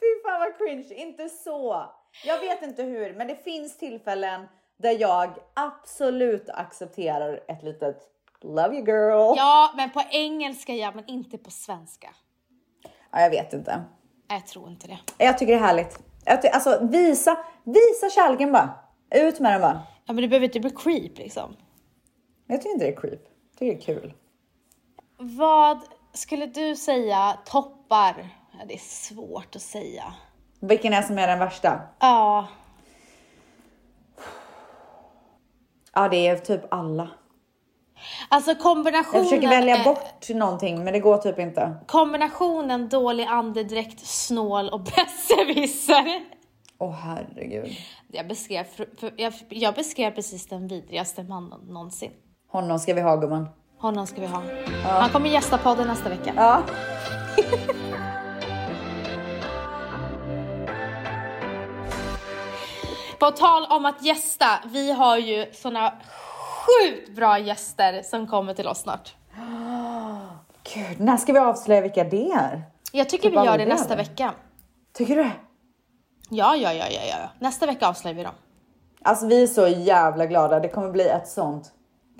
[0.00, 1.84] Fy fan vad cringe, inte så.
[2.24, 4.48] Jag vet inte hur, men det finns tillfällen
[4.78, 7.96] där jag absolut accepterar ett litet
[8.44, 9.34] love you girl.
[9.36, 12.08] ja men på engelska ja men inte på svenska.
[13.12, 13.82] Ja, jag vet inte.
[14.28, 14.98] Jag tror inte det.
[15.18, 15.98] Jag tycker det är härligt.
[16.42, 18.70] Ty- alltså visa, visa kärleken bara.
[19.14, 19.80] Ut med den bara.
[20.04, 21.56] Ja men det behöver inte bli creep liksom.
[22.46, 23.20] Jag tycker inte det är creep.
[23.50, 24.14] Jag tycker det är kul.
[25.18, 25.78] Vad
[26.12, 28.28] skulle du säga toppar?
[28.52, 30.14] Ja, det är svårt att säga.
[30.60, 31.80] Vilken är som är den värsta?
[32.00, 32.46] Ja,
[35.92, 37.10] Ja, det är typ alla.
[38.28, 39.22] Alltså kombinationen.
[39.22, 41.76] Jag försöker välja bort någonting, men det går typ inte.
[41.86, 46.20] Kombinationen dålig andedräkt, snål och besserwisser.
[46.78, 47.76] Åh herregud.
[48.12, 48.66] Jag beskrev,
[49.16, 52.10] jag, jag beskrev precis den vidrigaste mannen någonsin.
[52.50, 53.48] Honom ska vi ha gumman.
[53.78, 54.42] Honom ska vi ha.
[54.84, 56.32] Han kommer gästa podden nästa vecka.
[56.36, 56.62] Ja.
[63.18, 65.92] På tal om att gästa, vi har ju såna
[66.68, 69.14] sjukt bra gäster som kommer till oss snart.
[70.74, 72.62] Gud, när ska vi avslöja vilka det är?
[72.92, 74.04] Jag tycker Typ vi gör det nästa eller?
[74.04, 74.34] vecka.
[74.92, 75.30] Tycker du?
[76.30, 77.16] Ja, ja, ja, ja, ja.
[77.38, 78.34] Nästa vecka avslöjar vi dem.
[79.02, 80.60] Alltså vi är så jävla glada.
[80.60, 81.72] Det kommer bli ett sånt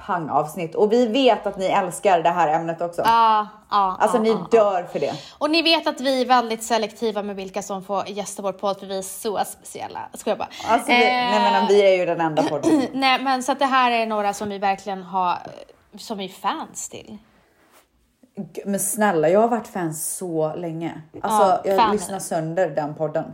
[0.06, 3.02] pangavsnitt och vi vet att ni älskar det här ämnet också.
[3.04, 3.96] Ja, ja.
[4.00, 5.12] Alltså ja, ni dör för det.
[5.38, 8.78] Och ni vet att vi är väldigt selektiva med vilka som får gästa vår podd
[8.80, 10.00] för vi är så speciella.
[10.14, 10.48] Ska jag bara.
[10.68, 12.86] Alltså, vi, Eh, nej men vi är ju den enda podden.
[12.92, 15.38] Nej men så att det här är några som vi verkligen har,
[15.98, 17.18] som vi är fans till.
[18.64, 21.02] Men snälla, jag har varit fan så länge.
[21.22, 21.92] Alltså Ja, jag fan.
[21.92, 23.24] lyssnar sönder den podden.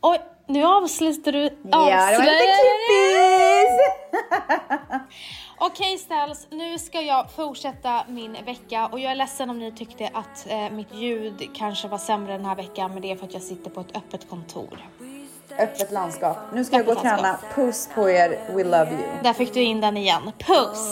[0.00, 1.38] Oj, nu avslutar du.
[1.42, 3.80] Ja, det var lite avslöjar- klippis!
[5.58, 10.10] Okej okay, nu ska jag fortsätta min vecka och jag är ledsen om ni tyckte
[10.12, 13.32] att eh, mitt ljud kanske var sämre den här veckan men det är för att
[13.34, 14.88] jag sitter på ett öppet kontor.
[15.58, 16.36] Öppet landskap.
[16.52, 17.40] Nu ska öppet jag gå och landskap.
[17.40, 17.66] träna.
[17.66, 19.22] Puss på er, we love you.
[19.22, 20.32] Där fick du in den igen.
[20.38, 20.88] Puss!